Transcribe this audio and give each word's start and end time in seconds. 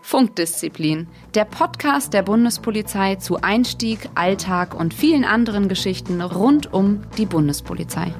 Funkdisziplin, 0.00 1.08
der 1.34 1.44
Podcast 1.44 2.12
der 2.12 2.22
Bundespolizei 2.22 3.16
zu 3.16 3.40
Einstieg, 3.40 4.08
Alltag 4.14 4.74
und 4.74 4.94
vielen 4.94 5.24
anderen 5.24 5.68
Geschichten 5.68 6.20
rund 6.20 6.72
um 6.72 7.02
die 7.18 7.26
Bundespolizei. 7.26 8.12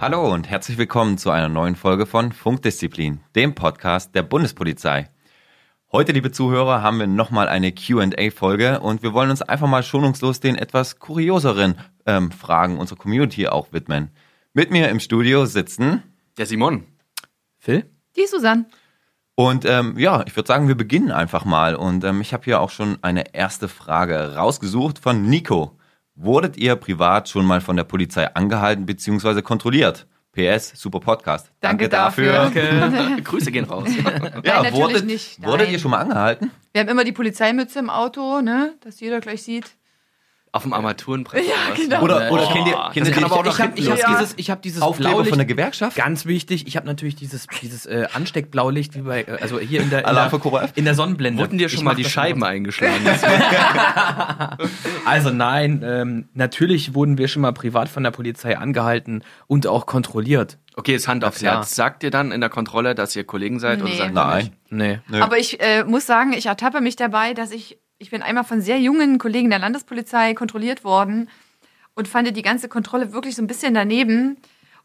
Hallo 0.00 0.32
und 0.32 0.48
herzlich 0.48 0.78
willkommen 0.78 1.18
zu 1.18 1.30
einer 1.30 1.50
neuen 1.50 1.76
Folge 1.76 2.06
von 2.06 2.32
Funkdisziplin, 2.32 3.20
dem 3.36 3.54
Podcast 3.54 4.14
der 4.14 4.22
Bundespolizei. 4.22 5.10
Heute, 5.92 6.12
liebe 6.12 6.30
Zuhörer, 6.30 6.82
haben 6.82 7.00
wir 7.00 7.08
nochmal 7.08 7.48
eine 7.48 7.72
QA-Folge 7.72 8.78
und 8.78 9.02
wir 9.02 9.12
wollen 9.12 9.30
uns 9.30 9.42
einfach 9.42 9.66
mal 9.66 9.82
schonungslos 9.82 10.38
den 10.38 10.54
etwas 10.54 11.00
kurioseren 11.00 11.74
ähm, 12.06 12.30
Fragen 12.30 12.78
unserer 12.78 12.96
Community 12.96 13.48
auch 13.48 13.72
widmen. 13.72 14.10
Mit 14.52 14.70
mir 14.70 14.88
im 14.88 15.00
Studio 15.00 15.46
sitzen 15.46 16.04
Der 16.38 16.46
Simon. 16.46 16.84
Phil? 17.58 17.90
Die 18.16 18.26
Susanne. 18.26 18.66
und 19.34 19.64
ähm, 19.64 19.98
ja, 19.98 20.22
ich 20.28 20.36
würde 20.36 20.46
sagen, 20.46 20.68
wir 20.68 20.76
beginnen 20.76 21.10
einfach 21.10 21.44
mal. 21.44 21.74
Und 21.74 22.04
ähm, 22.04 22.20
ich 22.20 22.32
habe 22.32 22.44
hier 22.44 22.60
auch 22.60 22.70
schon 22.70 22.98
eine 23.02 23.34
erste 23.34 23.66
Frage 23.66 24.36
rausgesucht 24.36 25.00
von 25.00 25.28
Nico. 25.28 25.76
Wurdet 26.14 26.56
ihr 26.56 26.76
privat 26.76 27.28
schon 27.28 27.44
mal 27.44 27.60
von 27.60 27.76
der 27.76 27.84
Polizei 27.84 28.32
angehalten 28.32 28.86
bzw. 28.86 29.42
kontrolliert? 29.42 30.06
PS, 30.32 30.72
super 30.80 31.00
Podcast. 31.00 31.50
Danke 31.60 31.88
dafür. 31.88 32.32
Danke. 32.32 33.22
Grüße 33.24 33.50
gehen 33.50 33.64
raus. 33.64 33.88
Ja, 33.96 34.10
Nein, 34.10 34.32
natürlich 34.44 34.74
wurdet, 34.74 35.06
nicht. 35.06 35.42
wurdet 35.42 35.66
Nein. 35.66 35.72
ihr 35.72 35.78
schon 35.78 35.90
mal 35.90 35.98
angehalten? 35.98 36.50
Wir 36.72 36.82
haben 36.82 36.88
immer 36.88 37.04
die 37.04 37.12
Polizeimütze 37.12 37.80
im 37.80 37.90
Auto, 37.90 38.40
ne, 38.40 38.74
dass 38.80 39.00
jeder 39.00 39.20
gleich 39.20 39.42
sieht. 39.42 39.76
Auf 40.52 40.64
dem 40.64 40.72
Armaturenbrett. 40.72 41.44
Ja, 41.46 41.74
genau. 41.76 42.02
Oder, 42.02 42.32
oder 42.32 42.48
Oh, 42.48 42.52
kennt 42.52 42.66
ihr, 42.66 42.72
das 42.74 42.92
kennt 42.92 43.06
ihr 43.06 43.12
kann 43.12 43.20
die- 43.20 43.24
aber 43.26 43.36
auch 43.36 43.44
noch 43.44 43.52
ich 43.54 43.60
habe 43.60 43.72
hinten 43.74 43.78
ich 43.82 43.88
hab 43.88 43.96
losgehen. 43.98 44.18
dieses, 44.18 44.34
ich 44.36 44.50
hab 44.50 44.62
dieses 44.62 44.82
Aufkleber 44.82 45.10
Blaulicht, 45.10 45.28
von 45.30 45.38
der 45.38 45.46
Gewerkschaft? 45.46 45.96
ganz 45.96 46.26
wichtig. 46.26 46.66
Ich 46.66 46.76
habe 46.76 46.86
natürlich 46.86 47.14
dieses, 47.14 47.46
dieses 47.62 47.86
äh, 47.86 48.08
Ansteckblaulicht, 48.12 48.96
wie 48.96 49.02
bei, 49.02 49.22
äh, 49.22 49.38
also 49.40 49.60
hier 49.60 49.80
in 49.80 49.90
der, 49.90 50.00
in 50.08 50.14
der, 50.14 50.70
in 50.74 50.84
der 50.84 50.94
Sonnenblende. 50.96 51.40
Wurden 51.40 51.56
dir 51.58 51.66
Ich 51.66 51.72
schon 51.74 51.84
mal 51.84 51.92
mach 51.92 51.96
die 51.98 52.02
das 52.02 52.10
Scheiben 52.12 52.42
eingeschlagen? 52.42 52.96
Also 55.04 55.30
nein, 55.30 55.82
ähm, 55.84 56.28
natürlich 56.34 56.94
wurden 56.94 57.18
wir 57.18 57.28
schon 57.28 57.42
mal 57.42 57.52
privat 57.52 57.88
von 57.88 58.02
der 58.04 58.10
Polizei 58.10 58.56
angehalten 58.58 59.24
und 59.46 59.66
auch 59.66 59.86
kontrolliert. 59.86 60.58
okay, 60.76 60.92
jetzt 60.92 61.08
Hand 61.08 61.24
aufs. 61.24 61.42
Herz. 61.42 61.74
Sagt 61.74 62.02
ihr 62.02 62.10
dann 62.10 62.32
in 62.32 62.40
der 62.40 62.50
Kontrolle, 62.50 62.94
dass 62.94 63.14
ihr 63.16 63.24
Kollegen 63.24 63.58
seid? 63.58 63.80
Oder 63.80 63.90
Nee. 63.90 63.96
sagt 63.96 64.10
ihr 64.10 64.14
Nein. 64.14 64.38
nicht? 64.38 64.52
Nee. 64.70 64.98
Nö. 65.08 65.20
Aber 65.22 65.38
ich 65.38 65.60
äh, 65.60 65.84
muss 65.84 66.06
sagen, 66.06 66.32
ich 66.32 66.46
ertappe 66.46 66.80
mich 66.80 66.96
dabei, 66.96 67.34
dass 67.34 67.50
ich, 67.50 67.78
ich 68.00 68.10
bin 68.10 68.22
einmal 68.22 68.44
von 68.44 68.62
sehr 68.62 68.80
jungen 68.80 69.18
Kollegen 69.18 69.50
der 69.50 69.58
Landespolizei 69.58 70.32
kontrolliert 70.32 70.84
worden 70.84 71.28
und 71.94 72.08
fand 72.08 72.34
die 72.34 72.42
ganze 72.42 72.68
Kontrolle 72.68 73.12
wirklich 73.12 73.36
so 73.36 73.42
ein 73.42 73.46
bisschen 73.46 73.74
daneben 73.74 74.38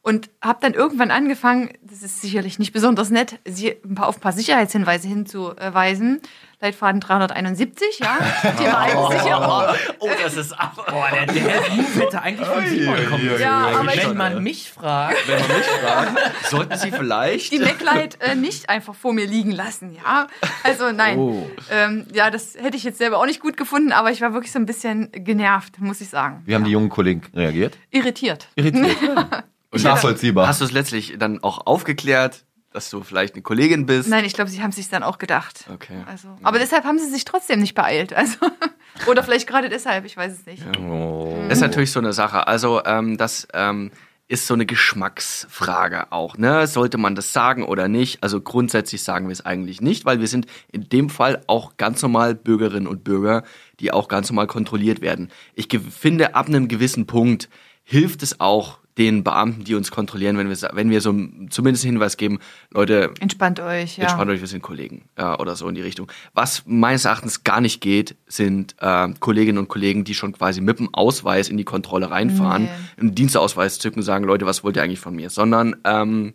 und 0.05 0.29
habe 0.39 0.59
dann 0.61 0.75
irgendwann 0.75 1.09
angefangen, 1.09 1.71
das 1.81 2.03
ist 2.03 2.21
sicherlich 2.21 2.59
nicht 2.59 2.73
besonders 2.73 3.09
nett, 3.09 3.39
sie 3.43 3.75
ein 3.83 3.95
paar, 3.95 4.07
auf 4.07 4.17
ein 4.17 4.21
paar 4.21 4.33
Sicherheitshinweise 4.33 5.07
hinzuweisen. 5.07 6.21
Leitfaden 6.61 7.01
371, 7.01 7.99
ja, 7.99 8.17
Thema 8.57 8.79
Eigensicherung. 8.81 9.75
Oh, 9.99 10.09
das 10.21 10.37
ist 10.37 10.53
aber. 10.53 10.83
Boah, 10.83 11.07
der, 11.11 11.25
der 11.25 11.43
Move 11.71 11.99
hätte 11.99 12.21
eigentlich 12.21 12.47
von 12.47 12.65
Simon 12.65 13.05
kommen 13.09 13.25
müssen. 13.25 13.41
Ja, 13.41 13.67
aber 13.79 13.87
Wenn 13.95 14.15
man 14.15 14.43
mich 14.43 14.71
fragt, 14.71 15.27
Wenn 15.27 15.39
man 15.39 15.57
mich 15.57 15.65
fragt, 15.65 16.45
sollten 16.49 16.77
Sie 16.77 16.91
vielleicht. 16.91 17.51
die 17.51 17.59
MacLight 17.59 18.21
äh, 18.21 18.35
nicht 18.35 18.69
einfach 18.69 18.93
vor 18.93 19.11
mir 19.11 19.25
liegen 19.25 19.51
lassen, 19.51 19.91
ja. 19.95 20.27
Also 20.63 20.91
nein. 20.91 21.17
Oh. 21.17 21.49
Ähm, 21.71 22.05
ja, 22.13 22.29
das 22.29 22.53
hätte 22.55 22.77
ich 22.77 22.83
jetzt 22.83 22.99
selber 22.99 23.17
auch 23.17 23.25
nicht 23.25 23.41
gut 23.41 23.57
gefunden, 23.57 23.91
aber 23.91 24.11
ich 24.11 24.21
war 24.21 24.33
wirklich 24.33 24.51
so 24.51 24.59
ein 24.59 24.67
bisschen 24.67 25.11
genervt, 25.11 25.81
muss 25.81 25.99
ich 25.99 26.09
sagen. 26.09 26.43
Wie 26.45 26.53
haben 26.53 26.63
die 26.63 26.71
jungen 26.71 26.89
Kollegen 26.89 27.23
reagiert? 27.35 27.77
Irritiert. 27.89 28.47
Irritiert. 28.55 29.45
Nachvollziehbar. 29.83 30.47
Hast 30.47 30.61
du 30.61 30.65
es 30.65 30.71
letztlich 30.71 31.15
dann 31.17 31.43
auch 31.43 31.65
aufgeklärt, 31.65 32.45
dass 32.71 32.89
du 32.89 33.03
vielleicht 33.03 33.35
eine 33.35 33.41
Kollegin 33.41 33.85
bist? 33.85 34.09
Nein, 34.09 34.25
ich 34.25 34.33
glaube, 34.33 34.49
sie 34.49 34.61
haben 34.61 34.71
sich 34.71 34.89
dann 34.89 35.03
auch 35.03 35.17
gedacht. 35.17 35.65
Okay. 35.73 36.03
Also, 36.05 36.37
aber 36.43 36.59
deshalb 36.59 36.83
haben 36.83 36.99
sie 36.99 37.09
sich 37.09 37.25
trotzdem 37.25 37.59
nicht 37.59 37.73
beeilt. 37.73 38.13
Also, 38.13 38.37
oder 39.07 39.23
vielleicht 39.23 39.47
gerade 39.47 39.69
deshalb, 39.69 40.05
ich 40.05 40.17
weiß 40.17 40.33
es 40.33 40.45
nicht. 40.45 40.63
Das 40.65 41.57
ist 41.57 41.61
natürlich 41.61 41.91
so 41.91 41.99
eine 41.99 42.13
Sache. 42.13 42.47
Also, 42.47 42.83
ähm, 42.85 43.17
das 43.17 43.47
ähm, 43.53 43.91
ist 44.27 44.47
so 44.47 44.55
eine 44.55 44.65
Geschmacksfrage 44.65 46.11
auch. 46.11 46.37
Ne? 46.37 46.65
Sollte 46.65 46.97
man 46.97 47.15
das 47.15 47.31
sagen 47.31 47.63
oder 47.63 47.87
nicht? 47.87 48.23
Also 48.23 48.41
grundsätzlich 48.41 49.03
sagen 49.03 49.27
wir 49.27 49.33
es 49.33 49.45
eigentlich 49.45 49.81
nicht, 49.81 50.05
weil 50.05 50.19
wir 50.19 50.27
sind 50.27 50.47
in 50.71 50.89
dem 50.89 51.09
Fall 51.09 51.43
auch 51.45 51.77
ganz 51.77 52.01
normal 52.01 52.33
Bürgerinnen 52.33 52.87
und 52.87 53.03
Bürger, 53.03 53.43
die 53.79 53.91
auch 53.91 54.07
ganz 54.07 54.29
normal 54.29 54.47
kontrolliert 54.47 55.01
werden. 55.01 55.29
Ich 55.53 55.67
finde, 55.91 56.33
ab 56.33 56.47
einem 56.47 56.67
gewissen 56.67 57.05
Punkt 57.05 57.49
hilft 57.83 58.23
es 58.23 58.39
auch 58.39 58.79
den 58.97 59.23
Beamten, 59.23 59.65
die 59.65 59.75
uns 59.75 59.91
kontrollieren, 59.91 60.37
wenn 60.37 60.49
wir, 60.49 60.57
wenn 60.73 60.89
wir 60.89 61.01
so 61.01 61.11
zumindest 61.49 61.83
einen 61.83 61.95
Hinweis 61.95 62.15
geben, 62.15 62.39
Leute, 62.71 63.11
Entspannt 63.19 63.59
euch, 63.59 63.97
ja. 63.97 64.03
Entspannt 64.03 64.31
euch, 64.31 64.39
wir 64.39 64.47
sind 64.47 64.61
Kollegen 64.61 65.03
ja, 65.17 65.37
oder 65.37 65.55
so 65.55 65.67
in 65.67 65.75
die 65.75 65.81
Richtung. 65.81 66.09
Was 66.33 66.63
meines 66.65 67.03
Erachtens 67.05 67.43
gar 67.43 67.59
nicht 67.59 67.81
geht, 67.81 68.15
sind 68.27 68.75
äh, 68.79 69.09
Kolleginnen 69.19 69.57
und 69.57 69.67
Kollegen, 69.67 70.05
die 70.05 70.13
schon 70.13 70.31
quasi 70.31 70.61
mit 70.61 70.79
dem 70.79 70.93
Ausweis 70.93 71.49
in 71.49 71.57
die 71.57 71.65
Kontrolle 71.65 72.09
reinfahren, 72.09 72.63
Nee. 72.63 72.69
einen 72.97 73.15
Dienstausweis 73.15 73.79
zücken 73.79 73.99
und 73.99 74.05
sagen, 74.05 74.23
Leute, 74.23 74.45
was 74.45 74.63
wollt 74.63 74.77
ihr 74.77 74.83
eigentlich 74.83 74.99
von 75.01 75.15
mir? 75.15 75.29
Sondern 75.29 75.75
ähm, 75.83 76.33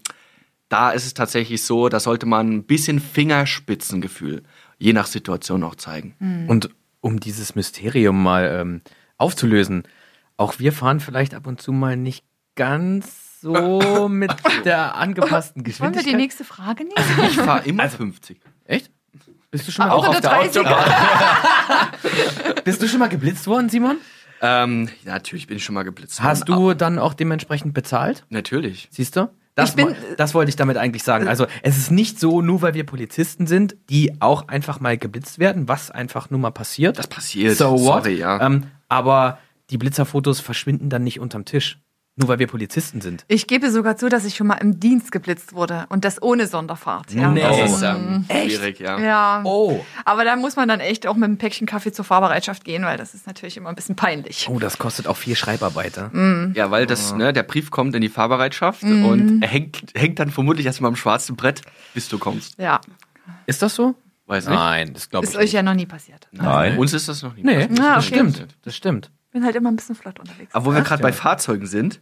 da 0.69 0.91
ist 0.91 1.07
es 1.07 1.15
tatsächlich 1.15 1.65
so, 1.65 1.89
da 1.89 1.99
sollte 1.99 2.27
man 2.27 2.51
ein 2.53 2.65
bisschen 2.65 3.01
Fingerspitzengefühl 3.01 4.43
je 4.79 4.93
nach 4.93 5.07
Situation 5.07 5.63
auch 5.63 5.75
zeigen. 5.75 6.47
Und 6.49 6.71
um 7.01 7.21
dieses 7.21 7.55
Mysterium 7.55 8.23
mal 8.23 8.59
ähm, 8.61 8.81
aufzulösen, 9.19 9.85
auch 10.37 10.59
wir 10.59 10.73
fahren 10.73 11.01
vielleicht 11.01 11.35
ab 11.35 11.47
und 11.47 11.61
zu 11.61 11.73
mal 11.73 11.97
nicht 11.97 12.25
ganz 12.57 13.41
so 13.41 14.09
mit 14.09 14.31
der 14.65 14.97
angepassten 14.97 15.61
Wollen 15.61 15.67
wir 15.67 15.73
Geschwindigkeit. 15.73 16.13
die 16.13 16.17
nächste 16.17 16.45
Frage 16.45 16.85
nehmen? 16.85 16.95
Ich 17.29 17.37
fahre 17.37 17.65
immer 17.67 17.89
50. 17.89 18.41
Echt? 18.67 18.91
Bist 19.51 19.67
du 19.67 19.73
schon 19.73 19.89
mal 19.89 19.95
Auch 19.95 20.05
in 20.07 20.13
der 20.13 20.21
30 20.21 20.63
Bist 22.65 22.83
du 22.83 22.89
schon 22.89 22.99
mal 23.01 23.09
geblitzt 23.09 23.47
worden, 23.47 23.69
Simon? 23.69 23.97
Ähm, 24.43 24.89
ja, 25.05 25.13
natürlich 25.15 25.47
bin 25.47 25.57
ich 25.57 25.65
schon 25.65 25.75
mal 25.75 25.83
geblitzt. 25.83 26.23
Hast 26.23 26.49
worden, 26.49 26.63
du 26.63 26.75
dann 26.75 26.99
auch 26.99 27.15
dementsprechend 27.15 27.75
bezahlt? 27.75 28.19
aber- 28.23 28.27
Natürlich. 28.37 28.89
Siehst 28.91 29.17
du? 29.17 29.29
Das, 29.57 29.71
Ich 29.71 29.77
bin- 29.77 29.89
wo- 29.89 30.15
das 30.17 30.33
wollte 30.35 30.49
ich 30.51 30.57
damit 30.57 30.77
eigentlich 30.77 31.03
sagen. 31.03 31.27
Also 31.29 31.47
es 31.63 31.77
ist 31.77 31.91
nicht 31.91 32.21
so, 32.21 32.41
nur 32.41 32.63
weil 32.63 32.75
wir 32.75 32.87
Polizisten 32.87 33.47
sind, 33.47 33.77
die 33.91 34.15
auch 34.21 34.49
einfach 34.49 34.81
mal 34.81 34.97
geblitzt 34.97 35.39
werden, 35.41 35.69
was 35.69 35.91
einfach 35.91 36.31
nur 36.31 36.39
mal 36.41 36.53
passiert. 36.53 36.99
Das 36.99 37.09
passiert. 37.09 37.57
So 37.57 37.73
what? 37.73 38.05
Sorry, 38.05 38.15
ja. 38.19 38.41
Ähm, 38.41 38.69
aber 38.89 39.39
die 39.71 39.77
Blitzerfotos 39.79 40.41
verschwinden 40.41 40.89
dann 40.89 41.03
nicht 41.03 41.21
unterm 41.21 41.45
Tisch. 41.45 41.81
Nur 42.21 42.29
weil 42.29 42.39
wir 42.39 42.49
Polizisten 42.49 43.01
sind. 43.01 43.25
Ich 43.29 43.47
gebe 43.47 43.71
sogar 43.71 43.97
zu, 43.97 44.11
dass 44.11 44.27
ich 44.27 44.37
schon 44.37 44.47
mal 44.47 44.57
im 44.57 44.79
Dienst 44.79 45.11
geblitzt 45.11 45.55
wurde 45.55 45.87
und 45.89 46.05
das 46.05 46.21
ohne 46.21 46.47
Sonderfahrt. 46.47 47.11
Ja. 47.13 47.31
Nee. 47.31 47.41
das 47.41 47.57
Oh. 47.59 47.65
ist 47.77 47.83
ähm, 47.83 48.27
schwierig, 48.29 48.79
ja. 48.79 48.99
Ja. 49.01 49.41
Oh. 49.45 49.83
Aber 50.05 50.25
da 50.25 50.37
muss 50.37 50.55
man 50.55 50.69
dann 50.69 50.81
echt 50.81 51.07
auch 51.07 51.15
mit 51.15 51.25
einem 51.25 51.39
Päckchen 51.39 51.67
Kaffee 51.67 51.93
zur 51.93 52.05
Fahrbereitschaft 52.05 52.65
gehen, 52.65 52.85
weil 52.85 52.99
das 52.99 53.15
ist 53.15 53.27
natürlich 53.27 53.57
immer 53.57 53.71
ein 53.71 53.75
bisschen 53.75 53.97
peinlich. 53.97 54.47
Oh, 54.51 54.59
das 54.59 54.77
kostet 54.77 55.07
auch 55.07 55.17
viel 55.17 55.35
Schreibarbeit. 55.35 55.97
ja? 55.97 56.11
Ja, 56.55 56.71
weil 56.71 56.85
das, 56.87 57.15
ne, 57.15 57.33
der 57.33 57.43
Brief 57.43 57.71
kommt 57.71 57.95
in 57.95 58.03
die 58.03 58.11
Fahrbereitschaft 58.11 58.83
und 58.83 59.41
er 59.43 59.49
hängt, 59.49 59.81
hängt 59.95 60.19
dann 60.19 60.31
vermutlich 60.31 60.67
erstmal 60.67 60.91
am 60.91 60.97
schwarzen 60.97 61.37
Brett, 61.37 61.63
bis 61.95 62.09
du 62.11 62.19
kommst. 62.19 62.59
Ja. 62.59 62.83
Ist 63.47 63.63
das 63.63 63.75
so? 63.75 63.95
Weiß 64.27 64.47
nicht. 64.47 64.55
Nein, 64.55 64.93
das 64.93 65.09
glaube 65.09 65.25
ich 65.25 65.31
Ist 65.31 65.37
euch 65.37 65.45
nicht. 65.45 65.53
ja 65.55 65.63
noch 65.63 65.75
nie 65.75 65.87
passiert. 65.87 66.29
Nein. 66.33 66.77
Uns 66.77 66.93
ist 66.93 67.09
das 67.09 67.23
noch 67.23 67.35
nicht. 67.35 67.45
Nee, 67.47 67.67
passiert. 67.67 67.81
Ah, 67.81 67.95
das 67.97 68.07
okay. 68.07 68.15
stimmt. 68.15 68.47
Das 68.63 68.77
stimmt. 68.77 69.11
Bin 69.33 69.45
halt 69.45 69.57
immer 69.57 69.71
ein 69.71 69.77
bisschen 69.77 69.95
flott 69.95 70.19
unterwegs. 70.21 70.55
Aber 70.55 70.67
wo 70.67 70.75
wir 70.75 70.83
gerade 70.83 71.03
ja. 71.03 71.09
bei 71.09 71.13
Fahrzeugen 71.13 71.67
sind, 71.67 72.01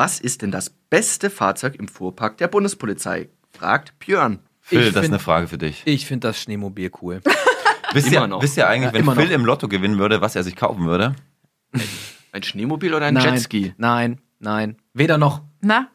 was 0.00 0.18
ist 0.18 0.40
denn 0.40 0.50
das 0.50 0.70
beste 0.88 1.28
Fahrzeug 1.28 1.74
im 1.74 1.86
Fuhrpark 1.86 2.38
der 2.38 2.48
Bundespolizei? 2.48 3.28
Fragt 3.52 3.98
Björn. 3.98 4.38
Phil, 4.62 4.80
Ich 4.86 4.94
das 4.94 5.02
ist 5.04 5.10
eine 5.10 5.18
Frage 5.18 5.46
für 5.46 5.58
dich. 5.58 5.82
Ich 5.84 6.06
finde 6.06 6.28
das 6.28 6.40
Schneemobil 6.40 6.90
cool. 7.02 7.20
Wisst 7.92 8.10
ihr, 8.10 8.26
noch. 8.26 8.40
wisst 8.40 8.56
ihr 8.56 8.66
eigentlich, 8.66 8.92
Ja, 8.94 9.06
wenn 9.06 9.14
Phil 9.14 9.26
noch. 9.26 9.34
im 9.34 9.44
Lotto 9.44 9.68
gewinnen 9.68 9.98
würde, 9.98 10.22
was 10.22 10.36
er 10.36 10.42
sich 10.42 10.56
kaufen 10.56 10.86
würde? 10.86 11.14
Ein 12.32 12.42
Schneemobil 12.42 12.94
oder 12.94 13.06
ein 13.06 13.14
nein, 13.14 13.34
Jetski? 13.34 13.74
Nein, 13.76 14.20
nein. 14.38 14.76
Weder 14.94 15.18
noch. 15.18 15.42
Na? 15.60 15.88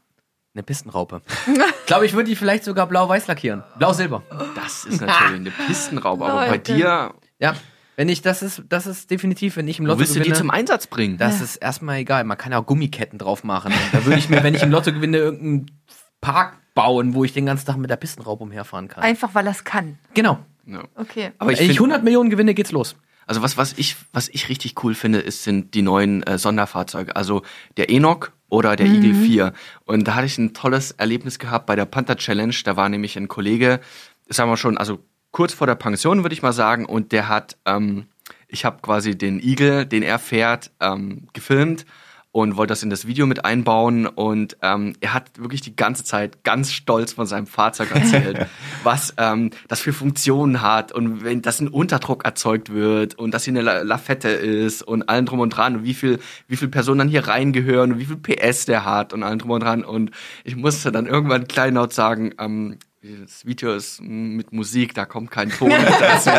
Eine 0.53 0.61
Pistenraupe. 0.63 1.21
Ich 1.47 1.87
glaube, 1.87 2.05
ich 2.07 2.13
würde 2.13 2.29
die 2.29 2.35
vielleicht 2.35 2.63
sogar 2.63 2.85
blau-weiß 2.87 3.25
lackieren. 3.27 3.63
Blau-silber. 3.79 4.21
Das 4.55 4.85
ist 4.85 5.01
natürlich 5.01 5.33
eine 5.35 5.51
Pistenraube. 5.51 6.25
Aber 6.25 6.47
bei 6.47 6.57
dir, 6.59 7.13
Ja. 7.39 7.55
Wenn 7.95 8.09
ich, 8.09 8.21
das 8.21 8.41
ist, 8.41 8.63
das 8.67 8.87
ist 8.87 9.09
definitiv, 9.09 9.55
wenn 9.55 9.67
ich 9.67 9.79
im 9.79 9.85
wo 9.85 9.89
Lotto 9.89 9.99
willst 9.99 10.15
du 10.15 10.19
die 10.19 10.25
gewinne, 10.25 10.37
zum 10.37 10.49
Einsatz 10.49 10.87
bringen? 10.87 11.17
das 11.17 11.41
ist 11.41 11.55
erstmal 11.55 11.97
egal. 11.97 12.23
Man 12.25 12.37
kann 12.37 12.51
ja 12.51 12.59
auch 12.59 12.65
Gummiketten 12.65 13.17
drauf 13.19 13.43
machen. 13.43 13.71
Und 13.71 13.93
da 13.93 14.05
würde 14.05 14.19
ich 14.19 14.29
mir, 14.29 14.43
wenn 14.43 14.53
ich 14.53 14.63
im 14.63 14.71
Lotto 14.71 14.91
gewinne, 14.91 15.17
irgendeinen 15.17 15.71
Park 16.19 16.57
bauen, 16.73 17.13
wo 17.13 17.23
ich 17.23 17.33
den 17.33 17.45
ganzen 17.45 17.65
Tag 17.65 17.77
mit 17.77 17.89
der 17.89 17.95
Pistenraube 17.95 18.43
umherfahren 18.43 18.87
kann. 18.87 19.03
Einfach, 19.03 19.33
weil 19.33 19.47
er 19.47 19.51
es 19.51 19.63
kann. 19.63 19.97
Genau. 20.13 20.39
Ja. 20.65 20.83
Okay. 20.95 21.31
Aber 21.37 21.51
ich 21.51 21.59
Wenn 21.59 21.69
ich 21.69 21.77
finde, 21.77 21.93
100 21.93 22.03
Millionen 22.03 22.29
gewinne, 22.29 22.53
geht's 22.53 22.71
los. 22.71 22.95
also 23.27 23.41
was, 23.41 23.55
was 23.57 23.73
ich, 23.77 23.95
was 24.11 24.27
ich 24.29 24.49
richtig 24.49 24.83
cool 24.83 24.93
finde, 24.93 25.19
ist, 25.19 25.43
sind 25.43 25.73
die 25.73 25.81
neuen 25.81 26.23
äh, 26.23 26.37
Sonderfahrzeuge. 26.37 27.15
Also 27.15 27.43
der 27.77 27.89
Enoch 27.89 28.29
oder 28.49 28.75
der 28.75 28.87
Eagle 28.87 29.13
4. 29.13 29.53
Und 29.85 30.07
da 30.07 30.15
hatte 30.15 30.25
ich 30.25 30.37
ein 30.37 30.53
tolles 30.53 30.91
Erlebnis 30.91 31.39
gehabt 31.39 31.65
bei 31.65 31.75
der 31.75 31.85
Panther 31.85 32.17
Challenge. 32.17 32.55
Da 32.63 32.75
war 32.75 32.89
nämlich 32.89 33.17
ein 33.17 33.27
Kollege, 33.27 33.79
sagen 34.27 34.49
wir 34.49 34.57
schon, 34.57 34.77
also 34.77 34.99
kurz 35.35 35.53
vor 35.53 35.67
der 35.67 35.75
Pension, 35.75 36.23
würde 36.23 36.33
ich 36.33 36.41
mal 36.41 36.53
sagen, 36.53 36.85
und 36.85 37.11
der 37.11 37.27
hat, 37.27 37.57
ähm, 37.65 38.05
ich 38.47 38.63
habe 38.63 38.77
quasi 38.81 39.17
den 39.17 39.41
Eagle, 39.41 39.85
den 39.85 40.01
er 40.01 40.17
fährt, 40.17 40.71
ähm, 40.79 41.27
gefilmt 41.33 41.85
und 42.31 42.55
wollte 42.55 42.71
das 42.71 42.83
in 42.83 42.89
das 42.89 43.05
Video 43.05 43.25
mit 43.27 43.43
einbauen. 43.43 44.07
Und 44.07 44.55
ähm, 44.61 44.93
er 45.01 45.13
hat 45.13 45.37
wirklich 45.37 45.59
die 45.59 45.75
ganze 45.75 46.05
Zeit 46.05 46.45
ganz 46.45 46.71
stolz 46.71 47.11
von 47.11 47.25
seinem 47.25 47.47
Fahrzeug 47.47 47.93
erzählt, 47.93 48.47
was 48.83 49.13
ähm, 49.17 49.49
das 49.67 49.81
für 49.81 49.91
Funktionen 49.91 50.61
hat 50.61 50.93
und 50.93 51.25
wenn 51.25 51.41
das 51.41 51.59
ein 51.59 51.67
Unterdruck 51.67 52.23
erzeugt 52.23 52.71
wird 52.71 53.15
und 53.15 53.33
dass 53.33 53.43
hier 53.43 53.51
eine 53.51 53.61
La 53.61 53.81
Lafette 53.81 54.29
ist 54.29 54.83
und 54.83 55.09
allen 55.09 55.25
drum 55.25 55.41
und 55.41 55.49
dran 55.49 55.75
und 55.75 55.83
wie 55.83 55.95
viel, 55.95 56.19
wie 56.47 56.55
viel 56.55 56.69
Personen 56.69 56.99
dann 56.99 57.09
hier 57.09 57.27
reingehören 57.27 57.91
und 57.91 57.99
wie 57.99 58.05
viel 58.05 58.15
PS 58.15 58.67
der 58.67 58.85
hat 58.85 59.11
und 59.11 59.21
allen 59.21 59.39
drum 59.39 59.51
und 59.51 59.63
dran. 59.63 59.83
Und 59.83 60.11
ich 60.45 60.55
musste 60.55 60.93
dann 60.93 61.07
irgendwann 61.07 61.49
kleinlaut 61.49 61.91
sagen, 61.91 62.33
ähm, 62.39 62.77
das 63.21 63.45
Video 63.45 63.73
ist 63.73 64.01
mit 64.01 64.51
Musik, 64.51 64.93
da 64.93 65.05
kommt 65.05 65.31
kein 65.31 65.49
Ton 65.49 65.69
dazu. 65.99 66.31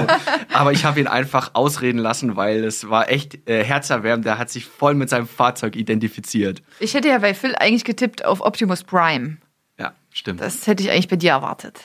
Aber 0.52 0.72
ich 0.72 0.84
habe 0.84 1.00
ihn 1.00 1.06
einfach 1.06 1.50
ausreden 1.54 1.98
lassen, 1.98 2.36
weil 2.36 2.64
es 2.64 2.88
war 2.88 3.10
echt 3.10 3.48
äh, 3.48 3.64
herzerwärmend. 3.64 4.26
Der 4.26 4.38
hat 4.38 4.50
sich 4.50 4.66
voll 4.66 4.94
mit 4.94 5.08
seinem 5.10 5.28
Fahrzeug 5.28 5.76
identifiziert. 5.76 6.62
Ich 6.80 6.94
hätte 6.94 7.08
ja 7.08 7.18
bei 7.18 7.34
Phil 7.34 7.54
eigentlich 7.56 7.84
getippt 7.84 8.24
auf 8.24 8.40
Optimus 8.40 8.84
Prime. 8.84 9.38
Ja, 9.78 9.94
stimmt. 10.10 10.40
Das 10.40 10.66
hätte 10.66 10.82
ich 10.82 10.90
eigentlich 10.90 11.08
bei 11.08 11.16
dir 11.16 11.32
erwartet. 11.32 11.80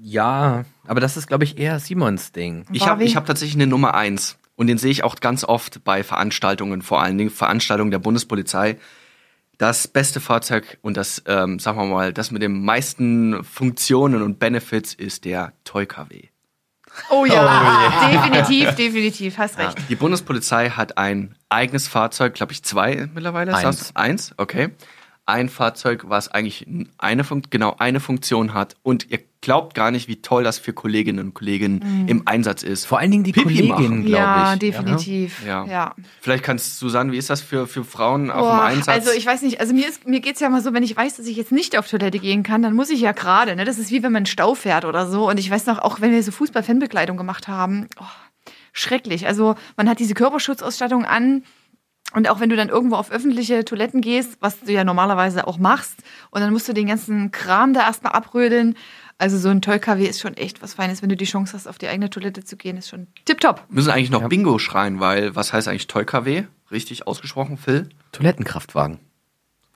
Ja, 0.00 0.64
aber 0.86 1.00
das 1.00 1.16
ist, 1.16 1.26
glaube 1.26 1.44
ich, 1.44 1.58
eher 1.58 1.78
Simons 1.80 2.32
Ding. 2.32 2.66
ich 2.72 2.86
habe 2.86 3.04
hab 3.04 3.26
tatsächlich 3.26 3.56
eine 3.56 3.66
Nummer 3.66 3.94
eins 3.94 4.38
und 4.56 4.66
den 4.66 4.78
sehe 4.78 4.90
ich 4.90 5.04
auch 5.04 5.16
ganz 5.16 5.44
oft 5.44 5.84
bei 5.84 6.02
Veranstaltungen, 6.02 6.82
vor 6.82 7.02
allen 7.02 7.18
Dingen 7.18 7.30
Veranstaltungen 7.30 7.90
der 7.90 7.98
Bundespolizei. 7.98 8.78
Das 9.60 9.86
beste 9.86 10.20
Fahrzeug 10.20 10.78
und 10.80 10.96
das, 10.96 11.22
ähm, 11.26 11.58
sagen 11.58 11.76
wir 11.76 11.84
mal, 11.84 12.14
das 12.14 12.30
mit 12.30 12.40
den 12.40 12.64
meisten 12.64 13.44
Funktionen 13.44 14.22
und 14.22 14.38
Benefits 14.38 14.94
ist 14.94 15.26
der 15.26 15.52
Toy 15.64 15.84
KW. 15.84 16.28
Oh 17.10 17.26
ja, 17.26 17.92
definitiv, 18.10 18.74
definitiv, 18.76 19.36
hast 19.36 19.58
recht. 19.58 19.76
Die 19.90 19.96
Bundespolizei 19.96 20.70
hat 20.70 20.96
ein 20.96 21.34
eigenes 21.50 21.88
Fahrzeug, 21.88 22.32
glaube 22.32 22.52
ich, 22.52 22.62
zwei 22.62 23.10
mittlerweile. 23.12 23.54
Eins. 23.54 23.94
Eins, 23.94 24.34
okay. 24.38 24.70
Ein 25.26 25.50
Fahrzeug, 25.50 26.04
was 26.08 26.28
eigentlich 26.28 26.66
eine 26.96 27.22
Fun 27.22 27.42
genau 27.50 27.76
eine 27.78 28.00
Funktion 28.00 28.54
hat. 28.54 28.76
Und 28.82 29.10
ihr 29.10 29.20
glaubt 29.42 29.74
gar 29.74 29.90
nicht, 29.90 30.06
wie 30.08 30.20
toll 30.20 30.44
das 30.44 30.58
für 30.58 30.72
Kolleginnen 30.72 31.24
und 31.24 31.34
Kollegen 31.34 32.04
im 32.08 32.26
Einsatz 32.26 32.62
ist. 32.62 32.84
Vor 32.84 32.98
allen 32.98 33.10
Dingen 33.10 33.24
die 33.24 33.32
Pipi 33.32 33.62
machen. 33.68 33.76
Kollegin, 33.76 34.04
glaube 34.04 34.22
Ja, 34.22 34.52
ich. 34.52 34.58
definitiv. 34.58 35.46
Ja. 35.46 35.64
ja. 35.64 35.94
Vielleicht 36.20 36.44
kannst 36.44 36.80
du 36.82 36.88
sagen, 36.90 37.10
wie 37.12 37.16
ist 37.16 37.30
das 37.30 37.40
für, 37.40 37.66
für 37.66 37.84
Frauen 37.84 38.30
auch 38.30 38.40
Boah, 38.40 38.54
im 38.54 38.60
Einsatz? 38.76 38.94
Also 38.94 39.10
ich 39.12 39.24
weiß 39.24 39.42
nicht, 39.42 39.58
also 39.60 39.72
mir, 39.72 39.88
ist, 39.88 40.06
mir 40.06 40.20
geht's 40.20 40.40
ja 40.40 40.50
mal 40.50 40.62
so, 40.62 40.74
wenn 40.74 40.82
ich 40.82 40.94
weiß, 40.96 41.16
dass 41.16 41.26
ich 41.26 41.36
jetzt 41.36 41.52
nicht 41.52 41.78
auf 41.78 41.88
Toilette 41.88 42.18
gehen 42.18 42.42
kann, 42.42 42.62
dann 42.62 42.74
muss 42.74 42.90
ich 42.90 43.00
ja 43.00 43.12
gerade. 43.12 43.56
Ne? 43.56 43.64
Das 43.64 43.78
ist 43.78 43.90
wie 43.90 44.02
wenn 44.02 44.12
man 44.12 44.20
einen 44.20 44.26
Stau 44.26 44.54
fährt 44.54 44.84
oder 44.84 45.06
so. 45.06 45.28
Und 45.28 45.38
ich 45.38 45.50
weiß 45.50 45.66
noch, 45.66 45.78
auch 45.78 46.00
wenn 46.02 46.12
wir 46.12 46.22
so 46.22 46.32
Fußball-Fanbekleidung 46.32 47.16
gemacht 47.16 47.48
haben, 47.48 47.86
oh, 47.98 48.04
schrecklich. 48.72 49.26
Also 49.26 49.54
man 49.76 49.88
hat 49.88 49.98
diese 49.98 50.14
Körperschutzausstattung 50.14 51.04
an. 51.04 51.44
Und 52.12 52.28
auch 52.28 52.40
wenn 52.40 52.50
du 52.50 52.56
dann 52.56 52.68
irgendwo 52.68 52.96
auf 52.96 53.12
öffentliche 53.12 53.64
Toiletten 53.64 54.00
gehst, 54.00 54.36
was 54.40 54.58
du 54.60 54.72
ja 54.72 54.82
normalerweise 54.82 55.46
auch 55.46 55.58
machst, 55.58 56.02
und 56.30 56.40
dann 56.40 56.52
musst 56.52 56.66
du 56.68 56.72
den 56.72 56.88
ganzen 56.88 57.30
Kram 57.30 57.72
da 57.72 57.82
erstmal 57.82 58.12
abrödeln. 58.12 58.76
Also 59.20 59.36
so 59.36 59.50
ein 59.50 59.60
Toll-KW 59.60 60.06
ist 60.06 60.18
schon 60.20 60.34
echt 60.34 60.62
was 60.62 60.72
Feines, 60.72 61.02
wenn 61.02 61.10
du 61.10 61.16
die 61.16 61.26
Chance 61.26 61.52
hast, 61.52 61.66
auf 61.66 61.76
die 61.76 61.88
eigene 61.88 62.08
Toilette 62.08 62.42
zu 62.42 62.56
gehen, 62.56 62.78
ist 62.78 62.88
schon 62.88 63.06
tipptopp. 63.26 63.64
Wir 63.68 63.74
müssen 63.74 63.90
eigentlich 63.90 64.10
noch 64.10 64.26
Bingo 64.30 64.58
schreien, 64.58 64.98
weil 64.98 65.36
was 65.36 65.52
heißt 65.52 65.68
eigentlich 65.68 65.88
Toy 65.88 66.06
KW? 66.06 66.44
Richtig 66.70 67.06
ausgesprochen, 67.06 67.58
Phil? 67.58 67.90
Toilettenkraftwagen. 68.12 68.98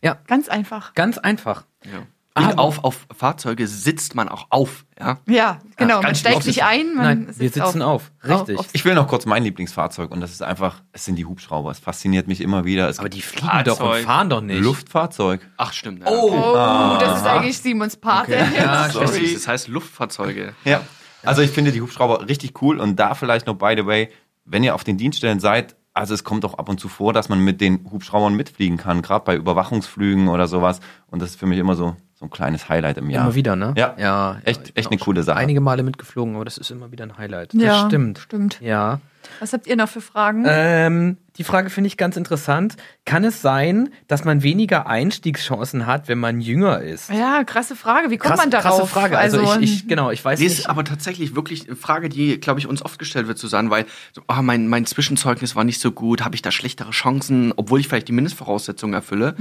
Ja, 0.00 0.16
Ganz 0.28 0.48
einfach. 0.48 0.94
ganz 0.94 1.18
einfach. 1.18 1.64
Ja. 1.84 2.06
Ah, 2.36 2.48
Und 2.48 2.58
auf, 2.58 2.82
auf 2.82 3.06
Fahrzeuge 3.16 3.68
sitzt 3.68 4.16
man 4.16 4.28
auch 4.28 4.46
auf. 4.50 4.84
Ja? 4.98 5.18
Ja, 5.28 5.60
genau. 5.76 5.94
man 5.98 6.02
ganz 6.02 6.18
steigt 6.18 6.46
nicht 6.46 6.64
ein, 6.64 6.94
man 6.96 7.04
Nein, 7.04 7.26
sitzt 7.28 7.38
wir 7.56 7.64
sitzen 7.64 7.80
auf. 7.80 8.10
Richtig. 8.26 8.58
auf- 8.58 8.66
Ich 8.72 8.84
will 8.84 8.94
noch 8.96 9.06
kurz 9.06 9.24
mein 9.24 9.44
Lieblingsfahrzeug 9.44 10.10
und 10.10 10.20
das 10.20 10.32
ist 10.32 10.42
einfach, 10.42 10.82
es 10.90 11.04
sind 11.04 11.14
die 11.14 11.26
Hubschrauber. 11.26 11.70
Es 11.70 11.78
fasziniert 11.78 12.26
mich 12.26 12.40
immer 12.40 12.64
wieder. 12.64 12.88
Es 12.88 12.98
aber 12.98 13.08
die 13.08 13.22
fliegen 13.22 13.46
doch 13.64 13.78
und 13.78 13.86
Fahrzeug. 13.86 14.04
fahren 14.04 14.30
doch 14.30 14.40
nicht. 14.40 14.60
Luftfahrzeug. 14.60 15.48
Ach, 15.58 15.72
stimmt. 15.72 16.00
Ja. 16.00 16.06
Oh, 16.10 16.96
das 16.98 17.20
ist 17.20 17.26
eigentlich 17.26 17.56
Simons 17.58 17.96
Part. 17.96 18.28
Ja, 18.28 18.88
Sorry. 18.90 19.32
Das 19.34 19.46
heißt 19.46 19.68
Luftfahrzeuge. 19.68 20.54
Ja. 20.64 20.80
Also 21.22 21.40
ich 21.40 21.52
finde 21.52 21.70
die 21.70 21.80
Hubschrauber 21.82 22.28
richtig 22.28 22.60
cool 22.62 22.80
und 22.80 22.96
da 22.96 23.14
vielleicht 23.14 23.46
noch, 23.46 23.54
by 23.54 23.74
the 23.76 23.86
way, 23.86 24.10
wenn 24.44 24.64
ihr 24.64 24.74
auf 24.74 24.82
den 24.82 24.96
Dienststellen 24.98 25.38
seid, 25.38 25.76
also 25.92 26.12
es 26.12 26.24
kommt 26.24 26.44
auch 26.44 26.54
ab 26.58 26.68
und 26.68 26.80
zu 26.80 26.88
vor, 26.88 27.12
dass 27.12 27.28
man 27.28 27.38
mit 27.38 27.60
den 27.60 27.88
Hubschraubern 27.90 28.34
mitfliegen 28.34 28.76
kann, 28.76 29.00
gerade 29.02 29.24
bei 29.24 29.36
Überwachungsflügen 29.36 30.26
oder 30.26 30.48
sowas. 30.48 30.80
Und 31.06 31.22
das 31.22 31.30
ist 31.30 31.38
für 31.38 31.46
mich 31.46 31.58
immer 31.60 31.76
so, 31.76 31.94
so 32.24 32.26
ein 32.26 32.30
kleines 32.30 32.68
Highlight 32.68 32.98
im 32.98 33.10
Jahr. 33.10 33.24
Immer 33.26 33.34
wieder, 33.34 33.56
ne? 33.56 33.74
Ja. 33.76 33.94
ja 33.98 34.38
Echt- 34.44 34.64
bin 34.64 34.72
echt 34.76 34.90
eine 34.90 34.98
coole 34.98 35.22
Sache. 35.22 35.38
Einige 35.38 35.60
Male 35.60 35.82
mitgeflogen, 35.82 36.34
aber 36.36 36.44
das 36.44 36.58
ist 36.58 36.70
immer 36.70 36.90
wieder 36.90 37.04
ein 37.04 37.18
Highlight. 37.18 37.52
Ja, 37.54 37.68
das 37.82 37.86
stimmt. 37.86 38.18
stimmt. 38.18 38.60
Ja. 38.60 39.00
Was 39.40 39.52
habt 39.54 39.66
ihr 39.66 39.74
noch 39.76 39.88
für 39.88 40.02
Fragen? 40.02 40.44
Ähm, 40.46 41.16
die 41.38 41.44
Frage 41.44 41.70
finde 41.70 41.88
ich 41.88 41.96
ganz 41.96 42.16
interessant. 42.16 42.76
Kann 43.06 43.24
es 43.24 43.40
sein, 43.40 43.88
dass 44.06 44.24
man 44.24 44.42
weniger 44.42 44.86
Einstiegschancen 44.86 45.86
hat, 45.86 46.08
wenn 46.08 46.18
man 46.18 46.40
jünger 46.42 46.80
ist? 46.82 47.10
ja, 47.10 47.42
krasse 47.44 47.74
Frage. 47.74 48.10
Wie 48.10 48.18
kommt 48.18 48.36
man 48.36 48.50
darauf? 48.50 48.76
krasse 48.80 48.86
Frage. 48.86 49.18
Also, 49.18 49.42
ich, 49.60 49.62
ich, 49.82 49.88
genau, 49.88 50.10
ich 50.10 50.22
weiß 50.22 50.38
Die 50.38 50.44
nicht. 50.44 50.58
ist 50.60 50.68
aber 50.68 50.84
tatsächlich 50.84 51.34
wirklich 51.34 51.66
eine 51.66 51.76
Frage, 51.76 52.10
die, 52.10 52.38
glaube 52.38 52.60
ich, 52.60 52.66
uns 52.66 52.84
oft 52.84 52.98
gestellt 52.98 53.26
wird, 53.26 53.38
Susanne, 53.38 53.70
weil 53.70 53.86
so, 54.12 54.20
ah, 54.26 54.42
mein, 54.42 54.68
mein 54.68 54.84
Zwischenzeugnis 54.84 55.56
war 55.56 55.64
nicht 55.64 55.80
so 55.80 55.90
gut, 55.90 56.22
habe 56.22 56.34
ich 56.34 56.42
da 56.42 56.50
schlechtere 56.50 56.90
Chancen, 56.90 57.52
obwohl 57.56 57.80
ich 57.80 57.88
vielleicht 57.88 58.08
die 58.08 58.12
Mindestvoraussetzungen 58.12 58.92
erfülle. 58.94 59.34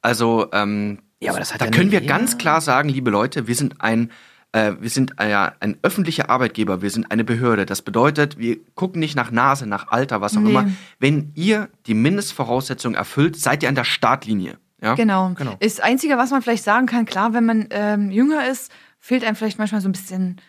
Also, 0.00 0.48
ähm, 0.52 1.00
Ja, 1.20 1.30
aber 1.32 1.40
das 1.40 1.52
hat 1.52 1.60
da 1.60 1.66
ja 1.66 1.70
können 1.70 1.90
wir 1.90 2.00
ganz 2.00 2.38
klar 2.38 2.60
sagen, 2.60 2.88
liebe 2.88 3.10
Leute, 3.10 3.46
wir 3.46 3.54
sind 3.54 3.80
ein 3.80 4.10
äh, 4.52 4.72
wir 4.80 4.88
sind 4.88 5.18
ein, 5.18 5.28
ja, 5.28 5.52
ein 5.60 5.76
öffentlicher 5.82 6.30
Arbeitgeber, 6.30 6.80
wir 6.80 6.88
sind 6.90 7.10
eine 7.10 7.22
Behörde. 7.22 7.66
Das 7.66 7.82
bedeutet, 7.82 8.38
wir 8.38 8.56
gucken 8.74 8.98
nicht 9.00 9.14
nach 9.14 9.30
Nase, 9.30 9.66
nach 9.66 9.88
Alter, 9.88 10.22
was 10.22 10.36
auch 10.38 10.40
Nee. 10.40 10.50
immer. 10.50 10.70
Wenn 10.98 11.32
ihr 11.34 11.68
die 11.86 11.92
Mindestvoraussetzungen 11.94 12.94
erfüllt, 12.96 13.36
seid 13.36 13.62
ihr 13.62 13.68
an 13.68 13.74
der 13.74 13.84
Startlinie. 13.84 14.56
Ja? 14.80 14.94
Genau. 14.94 15.32
Genau. 15.36 15.56
Ist 15.60 15.78
das 15.78 15.84
Einzige, 15.84 16.16
was 16.16 16.30
man 16.30 16.40
vielleicht 16.40 16.64
sagen 16.64 16.86
kann, 16.86 17.04
klar, 17.04 17.34
wenn 17.34 17.44
man 17.44 17.66
ähm, 17.70 18.10
jünger 18.10 18.48
ist, 18.48 18.72
fehlt 19.00 19.22
einem 19.24 19.36
vielleicht 19.36 19.58
manchmal 19.58 19.80
so 19.82 19.88
ein 19.88 19.92
bisschen 19.92 20.40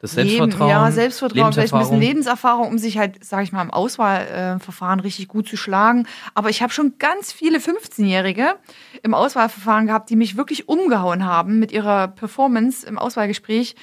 das 0.00 0.12
Selbstvertrauen. 0.12 0.68
Leben, 0.68 0.80
ja, 0.84 0.90
Selbstvertrauen, 0.90 1.52
vielleicht 1.52 1.72
ein 1.72 1.78
bisschen 1.80 2.00
Lebenserfahrung. 2.00 2.68
Um 2.68 2.78
sich 2.78 2.98
halt, 2.98 3.24
sag 3.24 3.42
ich 3.44 3.52
mal, 3.52 3.62
im 3.62 3.70
Auswahlverfahren 3.70 5.00
richtig 5.00 5.28
gut 5.28 5.48
zu 5.48 5.56
schlagen. 5.56 6.06
Aber 6.34 6.50
ich 6.50 6.62
habe 6.62 6.72
schon 6.72 6.94
ganz 6.98 7.32
viele 7.32 7.58
15-Jährige 7.58 8.56
im 9.02 9.14
Auswahlverfahren 9.14 9.86
gehabt, 9.86 10.10
die 10.10 10.16
mich 10.16 10.36
wirklich 10.36 10.68
umgehauen 10.68 11.24
haben 11.24 11.58
mit 11.58 11.72
ihrer 11.72 12.08
Performance 12.08 12.86
im 12.86 12.98
Auswahlgespräch. 12.98 13.74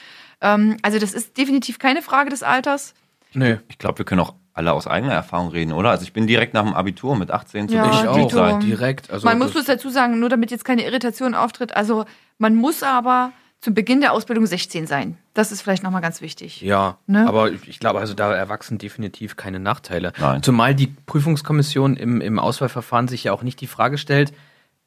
Ähm, 0.42 0.78
also 0.82 1.00
das 1.00 1.14
ist 1.14 1.38
definitiv 1.38 1.80
keine 1.80 2.02
Frage 2.02 2.30
des 2.30 2.44
Alters. 2.44 2.94
Nö. 3.34 3.58
Ich 3.70 3.78
glaube, 3.80 3.98
wir 4.00 4.06
können 4.06 4.22
auch 4.22 4.36
alle 4.54 4.72
aus 4.72 4.86
eigener 4.86 5.14
Erfahrung 5.14 5.48
reden, 5.50 5.72
oder? 5.74 5.90
Also 5.90 6.04
ich 6.04 6.14
bin 6.14 6.28
direkt 6.28 6.54
nach 6.54 6.64
dem 6.64 6.76
Abitur 6.76 7.16
mit 7.16 7.32
18 7.32 7.70
zu 7.70 7.76
Ja, 7.76 7.90
Ich 8.04 8.08
auch. 8.08 8.16
Dito. 8.16 8.58
Direkt. 8.60 9.10
Also 9.10 9.26
man 9.26 9.40
muss 9.40 9.48
das- 9.48 9.54
bloß 9.54 9.66
dazu 9.66 9.90
sagen, 9.90 10.20
nur 10.20 10.30
damit 10.30 10.52
jetzt 10.52 10.64
keine 10.64 10.86
Irritation 10.86 11.34
auftritt, 11.34 11.76
also 11.76 12.06
man 12.38 12.56
muss 12.56 12.84
aber 12.84 13.32
zu 13.64 13.74
Beginn 13.74 14.02
der 14.02 14.12
Ausbildung 14.12 14.46
16 14.46 14.88
sein. 14.88 15.18
Das 15.34 15.54
ist 15.54 15.62
vielleicht 15.62 15.84
nochmal 15.84 16.02
ganz 16.02 16.20
wichtig. 16.22 16.62
Ja, 16.62 16.98
Ne? 17.08 17.26
aber 17.28 17.52
ich 17.52 17.80
glaube, 17.80 18.00
also 18.00 18.14
da 18.14 18.34
erwachsen 18.36 18.78
definitiv 18.78 19.38
keine 19.38 19.60
Nachteile. 19.60 20.12
Nein. 20.20 20.44
Zumal 20.44 20.76
die 20.76 20.88
Prüfungskommission 20.88 21.96
im, 21.96 22.20
im 22.20 22.40
Auswahlverfahren 22.40 23.08
sich 23.08 23.24
ja 23.24 23.32
auch 23.32 23.42
nicht 23.42 23.62
die 23.62 23.68
Frage 23.68 23.98
stellt, 23.98 24.34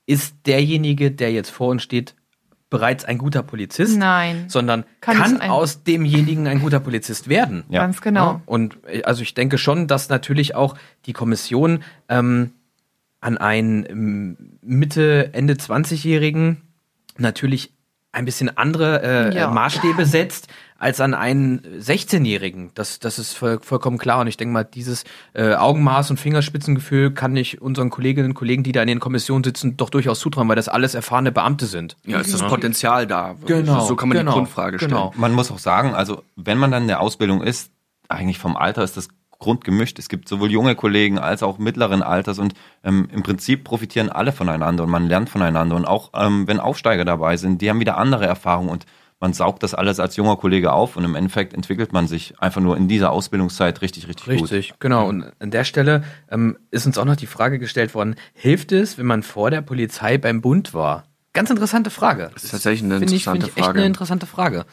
ist 0.05 0.35
derjenige, 0.45 1.11
der 1.11 1.33
jetzt 1.33 1.51
vor 1.51 1.69
uns 1.69 1.83
steht, 1.83 2.15
bereits 2.69 3.07
ein 3.07 3.17
guter 3.17 3.43
Polizist? 3.43 3.97
Nein. 3.97 4.45
Sondern 4.49 4.85
Kann 5.01 5.17
kann, 5.17 5.41
aus 5.51 5.83
demjenigen 5.83 6.47
ein 6.47 6.61
guter 6.61 6.81
Polizist 6.81 7.29
werden? 7.29 7.65
Ja. 7.71 7.81
Ganz 7.81 8.03
genau. 8.03 8.27
Ja, 8.27 8.43
Und 8.45 8.77
äh, 8.87 9.03
also 9.05 9.23
ich 9.23 9.33
denke 9.33 9.57
schon, 9.57 9.87
dass 9.87 10.11
natürlich 10.11 10.55
auch 10.55 10.77
die 11.07 11.15
Kommission 11.15 11.83
ähm, 12.11 12.53
an 13.21 13.39
einen 13.39 13.87
ähm, 13.89 14.37
Mitte, 14.61 15.31
Ende 15.33 15.55
20-Jährigen 15.55 16.61
natürlich 17.17 17.73
ein 18.17 18.25
bisschen 18.25 18.57
andere 18.57 19.03
äh, 19.33 19.37
Ja. 19.37 19.51
Maßstäbe 19.51 20.05
setzt 20.07 20.49
als 20.79 21.01
an 21.01 21.15
einen 21.15 21.61
16-Jährigen. 21.81 22.71
Das, 22.75 22.99
das 22.99 23.19
ist 23.19 23.33
voll, 23.33 23.61
vollkommen 23.63 23.97
klar. 23.97 24.21
Und 24.21 24.27
ich 24.27 24.37
denke 24.37 24.53
mal, 24.53 24.65
dieses 24.65 25.05
äh, 25.33 25.55
Augenmaß 25.55 26.11
und 26.11 26.19
Fingerspitzengefühl 26.21 27.13
kann 27.13 27.35
ich 27.37 27.63
unseren 27.63 27.89
Kolleginnen 27.89 28.29
und 28.31 28.35
Kollegen, 28.35 28.63
die 28.63 28.73
da 28.73 28.83
in 28.83 28.89
den 28.89 29.01
Kommissionen 29.01 29.43
sitzen, 29.43 29.77
doch 29.79 29.89
durchaus 29.89 30.21
zutrauen, 30.21 30.49
weil 30.49 30.57
das 30.57 30.69
alles 30.69 30.95
erfahrene 30.95 31.33
Beamte 31.33 31.65
sind. 31.67 31.97
Ja, 32.05 32.21
ist 32.21 32.35
das 32.35 32.43
Potenzial 32.43 33.07
da? 33.07 33.37
Genau, 33.47 33.87
So 33.87 33.97
kann 33.97 34.11
man 34.11 34.19
genau, 34.19 34.33
die 34.33 34.37
Grundfrage 34.37 34.79
stellen. 34.79 34.91
genau. 34.91 35.13
Man 35.17 35.33
muss 35.33 35.51
auch 35.51 35.59
sagen, 35.59 35.95
also 35.95 36.23
wenn 36.37 36.59
man 36.59 36.71
dann 36.71 36.83
in 36.83 36.89
der 36.89 37.01
Ausbildung 37.01 37.43
ist, 37.43 37.71
eigentlich 38.09 38.39
vom 38.39 38.57
Alter 38.57 38.83
ist 38.85 38.97
das 38.99 39.09
grundgemischt. 39.39 39.99
Es 39.99 40.09
gibt 40.09 40.29
sowohl 40.29 40.51
junge 40.51 40.75
Kollegen 40.75 41.19
als 41.19 41.43
auch 41.43 41.59
mittleren 41.59 42.03
Alters 42.03 42.39
und 42.39 42.55
ähm, 42.85 43.09
im 43.13 43.23
Prinzip 43.23 43.65
profitieren 43.65 44.09
alle 44.11 44.33
voneinander 44.33 44.85
und 44.85 44.91
man 44.91 45.07
lernt 45.09 45.29
voneinander. 45.31 45.77
Und 45.77 45.85
auch 45.85 46.11
ähm, 46.15 46.47
wenn 46.49 46.61
Aufsteiger 46.61 47.05
dabei 47.05 47.37
sind, 47.37 47.61
die 47.63 47.69
haben 47.71 47.81
wieder 47.81 47.97
andere 47.99 48.27
Erfahrungen 48.27 48.69
und 48.71 48.87
man 49.19 49.33
saugt 49.33 49.63
das 49.63 49.73
alles 49.73 49.99
als 49.99 50.17
junger 50.17 50.37
Kollege 50.37 50.73
auf 50.75 50.97
und 50.97 51.05
im 51.05 51.15
Endeffekt 51.15 51.55
entwickelt 51.55 51.93
man 51.93 52.07
sich 52.07 52.35
einfach 52.39 52.61
nur 52.61 52.77
in 52.77 52.87
dieser 52.87 53.13
Ausbildungszeit 53.13 53.81
richtig, 53.81 54.09
richtig, 54.09 54.27
gut. 54.27 54.53
Richtig, 54.53 54.75
genau. 54.79 55.09
Und 55.09 55.33
an 55.39 55.51
der 55.51 55.65
Stelle 55.65 56.05
ähm, 56.31 56.59
ist 56.71 56.85
uns 56.87 56.99
auch 56.99 57.07
noch 57.07 57.17
die 57.17 57.27
Frage 57.27 57.59
gestellt 57.59 57.95
worden, 57.95 58.17
hilft 58.35 58.73
es, 58.73 58.99
wenn 58.99 59.07
man 59.07 59.23
vor 59.23 59.51
der 59.51 59.63
Polizei 59.63 60.19
beim 60.19 60.43
Bund 60.43 60.75
war? 60.75 61.05
Ganz 61.33 61.49
interessante 61.49 61.89
Frage. 61.91 62.31
Das 62.35 62.45
ist 62.45 62.51
tatsächlich 62.51 62.83
eine 62.85 62.97
interessante 62.97 63.41
finde 63.41 63.47
ich 63.51 63.57
echt 63.57 63.65
Frage. 63.67 63.79
eine 63.79 63.87
interessante 63.87 64.27
Frage. 64.27 64.67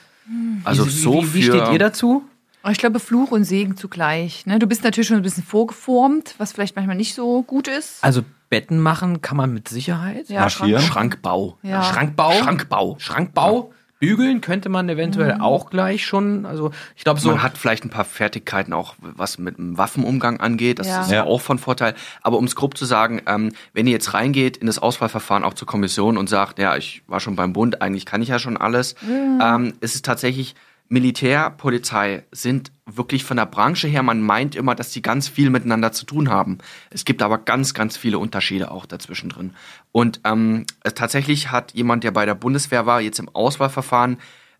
Also 0.66 0.86
wie, 0.86 0.90
so 0.90 1.14
wie, 1.24 1.34
wie 1.36 1.44
für- 1.44 1.52
steht 1.60 1.74
ihr 1.74 1.80
dazu? 1.80 2.24
Aber 2.64 2.72
Ich 2.72 2.78
glaube, 2.80 3.00
Fluch 3.00 3.32
und 3.32 3.44
Segen 3.44 3.78
zugleich. 3.78 4.46
Ne? 4.46 4.58
Du 4.58 4.68
bist 4.68 4.84
natürlich 4.84 5.08
schon 5.10 5.18
ein 5.18 5.24
bisschen 5.24 5.44
vorgeformt, 5.44 6.36
was 6.38 6.54
vielleicht 6.54 6.76
manchmal 6.76 6.96
nicht 6.96 7.14
so 7.14 7.44
gut 7.44 7.68
ist. 7.68 8.04
Also 8.04 8.24
Betten 8.50 8.80
machen 8.80 9.22
kann 9.22 9.36
man 9.38 9.54
mit 9.54 9.68
Sicherheit. 9.68 10.30
Ja, 10.30 10.42
Marschieren. 10.42 10.82
Schrankbau. 10.82 11.58
Ja. 11.62 11.84
Schrankbau. 11.84 12.32
Schrankbau. 12.34 12.96
Schrankbau. 13.00 13.74
Bügeln 14.00 14.42
könnte 14.42 14.68
man 14.68 14.90
eventuell 14.90 15.38
auch 15.40 15.70
gleich 15.70 16.06
schon. 16.06 16.46
Also 16.46 16.72
ich 16.96 17.04
glaube 17.06 17.20
so. 17.22 17.30
Man 17.30 17.42
hat 17.42 17.58
vielleicht 17.58 17.86
ein 17.86 17.90
paar 17.90 18.04
Fertigkeiten 18.06 18.74
auch, 18.74 18.96
was 19.00 19.38
mit 19.38 19.58
dem 19.58 19.78
Waffenumgang 19.78 20.40
angeht. 20.42 20.80
Das 20.80 20.88
Ja. 20.88 21.02
ist 21.04 21.12
Ja. 21.12 21.24
auch 21.24 21.40
von 21.40 21.58
Vorteil. 21.58 21.96
Aber 22.22 22.38
um 22.38 22.44
es 22.44 22.56
grob 22.56 22.78
zu 22.78 22.84
sagen, 22.86 23.22
ähm, 23.28 23.52
wenn 23.74 23.88
ihr 23.88 23.94
jetzt 23.94 24.14
reingeht 24.14 24.58
in 24.58 24.68
das 24.68 24.78
Auswahlverfahren 24.78 25.44
auch 25.46 25.54
zur 25.54 25.68
Kommission 25.68 26.18
und 26.18 26.28
sagt, 26.28 26.60
ja, 26.60 26.76
ich 26.76 27.02
war 27.08 27.22
schon 27.22 27.36
beim 27.38 27.54
Bund, 27.54 27.82
eigentlich 27.82 28.06
kann 28.06 28.22
ich 28.22 28.28
ja 28.30 28.40
schon 28.40 28.58
alles, 28.58 28.96
ähm, 29.10 29.74
ist 29.80 29.96
es 29.96 30.02
tatsächlich 30.02 30.56
Militär, 30.90 31.50
Polizei 31.50 32.24
sind 32.32 32.72
wirklich 32.86 33.24
von 33.24 33.38
der 33.38 33.46
Branche 33.46 33.88
her, 33.88 34.04
man 34.04 34.22
meint 34.22 34.56
immer, 34.56 34.76
dass 34.76 34.92
die 34.92 35.02
ganz 35.02 35.28
viel 35.28 35.50
miteinander 35.50 35.92
zu 35.92 36.06
tun 36.06 36.30
haben. 36.30 36.60
Es 36.92 37.06
gibt 37.06 37.22
aber 37.22 37.40
ganz, 37.40 37.74
ganz 37.74 37.98
viele 37.98 38.20
Unterschiede 38.20 38.70
auch 38.70 38.86
dazwischen 38.86 39.30
drin. 39.30 39.54
Und 39.92 40.22
ähm, 40.24 40.66
tatsächlich 40.96 41.52
hat 41.52 41.72
jemand, 41.74 42.04
der 42.04 42.12
bei 42.12 42.26
der 42.26 42.36
Bundeswehr 42.36 42.86
war, 42.86 43.02
jetzt 43.02 43.20
im 43.20 43.30
Auswahlverfahren 43.30 44.18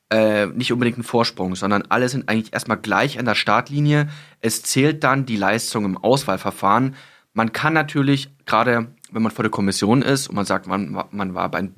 äh, 0.10 0.48
nicht 0.48 0.72
unbedingt 0.74 0.98
einen 0.98 1.04
Vorsprung, 1.04 1.56
sondern 1.56 1.84
alle 1.90 2.10
sind 2.10 2.30
eigentlich 2.30 2.54
erstmal 2.54 2.78
gleich 2.78 3.20
an 3.20 3.26
der 3.26 3.36
Startlinie. 3.36 4.10
Es 4.42 4.64
zählt 4.64 5.04
dann 5.04 5.26
die 5.26 5.38
Leistung 5.38 5.86
im 5.86 5.98
Auswahlverfahren. 5.98 6.96
Man 7.34 7.52
kann 7.52 7.74
natürlich, 7.74 8.30
gerade 8.46 8.88
wenn 9.12 9.22
man 9.24 9.32
vor 9.32 9.44
der 9.44 9.52
Kommission 9.52 10.02
ist 10.02 10.28
und 10.28 10.36
man 10.36 10.46
sagt, 10.46 10.68
man, 10.68 10.96
war- 10.96 11.10
man 11.12 11.34
war 11.36 11.54
also 11.54 11.70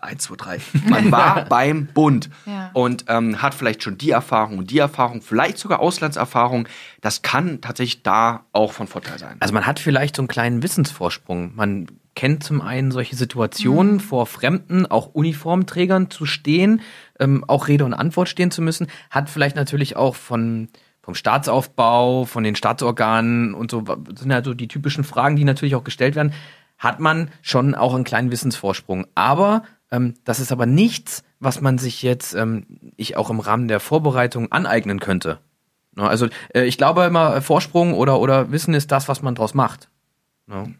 eins, 0.00 0.24
zwei, 0.24 0.36
drei. 0.36 0.58
Man 0.88 1.10
war 1.12 1.44
beim 1.44 1.86
Bund 1.86 2.28
Ja. 2.44 2.70
und 2.72 3.04
ähm, 3.08 3.40
hat 3.42 3.54
vielleicht 3.54 3.82
schon 3.82 3.98
die 3.98 4.10
Erfahrung 4.10 4.58
und 4.58 4.70
die 4.70 4.78
Erfahrung, 4.78 5.22
vielleicht 5.22 5.58
sogar 5.58 5.80
Auslandserfahrung. 5.80 6.68
Das 7.00 7.22
kann 7.22 7.60
tatsächlich 7.60 8.02
da 8.02 8.44
auch 8.52 8.72
von 8.72 8.86
Vorteil 8.88 9.18
sein. 9.18 9.36
Also 9.40 9.54
man 9.54 9.66
hat 9.66 9.78
vielleicht 9.78 10.16
so 10.16 10.22
einen 10.22 10.28
kleinen 10.28 10.62
Wissensvorsprung. 10.62 11.52
Man 11.54 11.86
kennt 12.16 12.42
zum 12.42 12.62
einen 12.62 12.90
solche 12.90 13.14
Situationen, 13.14 14.00
vor 14.00 14.26
Fremden, 14.26 14.86
auch 14.86 15.14
Uniformträgern 15.14 16.10
zu 16.10 16.26
stehen, 16.26 16.80
ähm, 17.20 17.44
auch 17.46 17.68
Rede 17.68 17.84
und 17.84 17.94
Antwort 17.94 18.28
stehen 18.28 18.50
zu 18.50 18.62
müssen, 18.62 18.86
hat 19.10 19.30
vielleicht 19.30 19.54
natürlich 19.56 19.96
auch 19.96 20.16
von 20.16 20.68
vom 21.02 21.14
Staatsaufbau, 21.14 22.24
von 22.24 22.42
den 22.42 22.56
Staatsorganen 22.56 23.54
und 23.54 23.70
so, 23.70 23.82
das 23.82 24.20
sind 24.22 24.32
ja 24.32 24.42
so 24.42 24.54
die 24.54 24.66
typischen 24.66 25.04
Fragen, 25.04 25.36
die 25.36 25.44
natürlich 25.44 25.76
auch 25.76 25.84
gestellt 25.84 26.16
werden, 26.16 26.32
hat 26.78 26.98
man 26.98 27.30
schon 27.42 27.76
auch 27.76 27.94
einen 27.94 28.02
kleinen 28.02 28.32
Wissensvorsprung. 28.32 29.06
Aber 29.14 29.62
ähm, 29.90 30.14
das 30.24 30.40
ist 30.40 30.52
aber 30.52 30.66
nichts, 30.66 31.22
was 31.38 31.60
man 31.60 31.78
sich 31.78 32.02
jetzt, 32.02 32.34
ähm, 32.34 32.66
ich 32.96 33.16
auch 33.16 33.30
im 33.30 33.40
Rahmen 33.40 33.68
der 33.68 33.80
Vorbereitung 33.80 34.50
aneignen 34.52 35.00
könnte. 35.00 35.40
Ne, 35.94 36.08
Also 36.08 36.28
äh, 36.54 36.64
ich 36.64 36.78
glaube 36.78 37.04
immer, 37.04 37.36
äh, 37.36 37.40
Vorsprung 37.40 37.94
oder, 37.94 38.20
oder 38.20 38.50
Wissen 38.50 38.74
ist 38.74 38.90
das, 38.92 39.08
was 39.08 39.22
man 39.22 39.34
draus 39.34 39.54
macht. 39.54 39.88
Ne? 40.46 40.74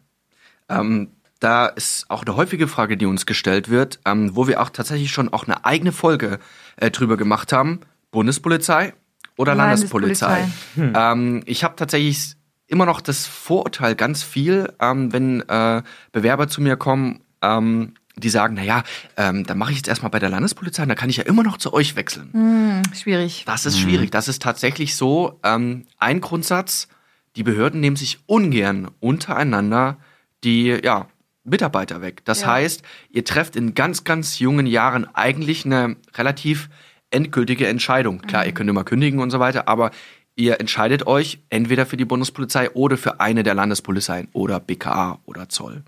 Ähm, 0.69 1.11
da 1.39 1.67
ist 1.67 2.07
auch 2.09 2.25
eine 2.25 2.37
häufige 2.37 2.67
Frage, 2.67 2.97
die 2.97 3.07
uns 3.07 3.27
gestellt 3.27 3.69
wird, 3.69 4.01
ähm, 4.07 4.35
wo 4.35 4.47
wir 4.49 4.61
auch 4.61 4.71
tatsächlich 4.71 5.11
schon 5.11 5.33
auch 5.33 5.45
eine 5.47 5.65
eigene 5.65 5.93
Folge 5.93 6.39
äh, 6.77 6.91
drüber 6.91 7.17
gemacht 7.17 7.53
haben. 7.53 7.81
Bundespolizei 8.11 8.95
oder 9.37 9.55
Landespolizei? 9.55 10.49
Landespolizei. 10.77 11.13
Ähm, 11.13 11.43
ich 11.45 11.63
habe 11.63 11.77
tatsächlich 11.77 12.37
immer 12.67 12.87
noch 12.87 13.01
das 13.01 13.27
Vorurteil 13.27 13.95
ganz 13.95 14.23
viel, 14.23 14.73
ähm, 14.81 15.13
wenn 15.13 15.43
äh, 15.49 15.83
Bewerber 16.13 16.49
zu 16.49 16.63
mir 16.63 16.77
kommen, 16.77 17.21
ähm, 17.43 17.95
die 18.19 18.29
sagen, 18.31 18.55
naja, 18.55 18.83
ähm, 19.17 19.45
dann 19.45 19.59
mache 19.59 19.73
ich 19.73 19.77
jetzt 19.77 19.89
erstmal 19.89 20.11
bei 20.11 20.19
der 20.19 20.31
Landespolizei, 20.31 20.87
dann 20.87 20.97
kann 20.97 21.11
ich 21.11 21.19
ja 21.19 21.25
immer 21.25 21.43
noch 21.43 21.59
zu 21.59 21.73
euch 21.73 21.97
wechseln. 21.97 22.31
Hm, 22.33 22.83
schwierig. 22.95 23.45
Das 23.47 23.67
ist 23.67 23.79
schwierig. 23.79 24.11
Das 24.11 24.27
ist 24.29 24.41
tatsächlich 24.43 24.97
so 24.97 25.39
ähm, 25.43 25.85
ein 25.99 26.21
Grundsatz. 26.21 26.89
Die 27.37 27.43
Behörden 27.43 27.81
nehmen 27.81 27.97
sich 27.97 28.19
ungern 28.27 28.89
untereinander 29.01 29.99
die 30.45 30.79
ja, 30.83 31.09
Mitarbeiter 31.45 32.01
weg. 32.03 32.25
Das 32.25 32.43
Ja. 32.43 32.49
heißt, 32.53 32.83
ihr 33.11 33.25
trefft 33.25 33.57
in 33.57 33.75
ganz, 33.75 34.05
ganz 34.05 34.39
jungen 34.39 34.67
Jahren 34.67 35.07
eigentlich 35.15 35.65
eine 35.65 35.97
relativ 36.15 36.69
endgültige 37.11 37.67
Entscheidung. 37.67 38.21
Klar, 38.23 38.47
ihr 38.47 38.53
könnt 38.53 38.69
immer 38.71 38.85
kündigen 38.85 39.21
und 39.21 39.31
so 39.31 39.41
weiter, 39.41 39.69
aber 39.69 39.91
ihr 40.37 40.61
entscheidet 40.61 41.07
euch 41.07 41.41
entweder 41.49 41.87
für 41.87 41.97
die 41.97 42.05
Bundespolizei 42.05 42.71
oder 42.71 42.97
für 42.97 43.21
eine 43.21 43.43
der 43.43 43.55
Landespolizeien 43.55 44.29
oder 44.33 44.61
BKA 44.61 45.19
oder 45.25 45.49
Zoll. 45.49 45.83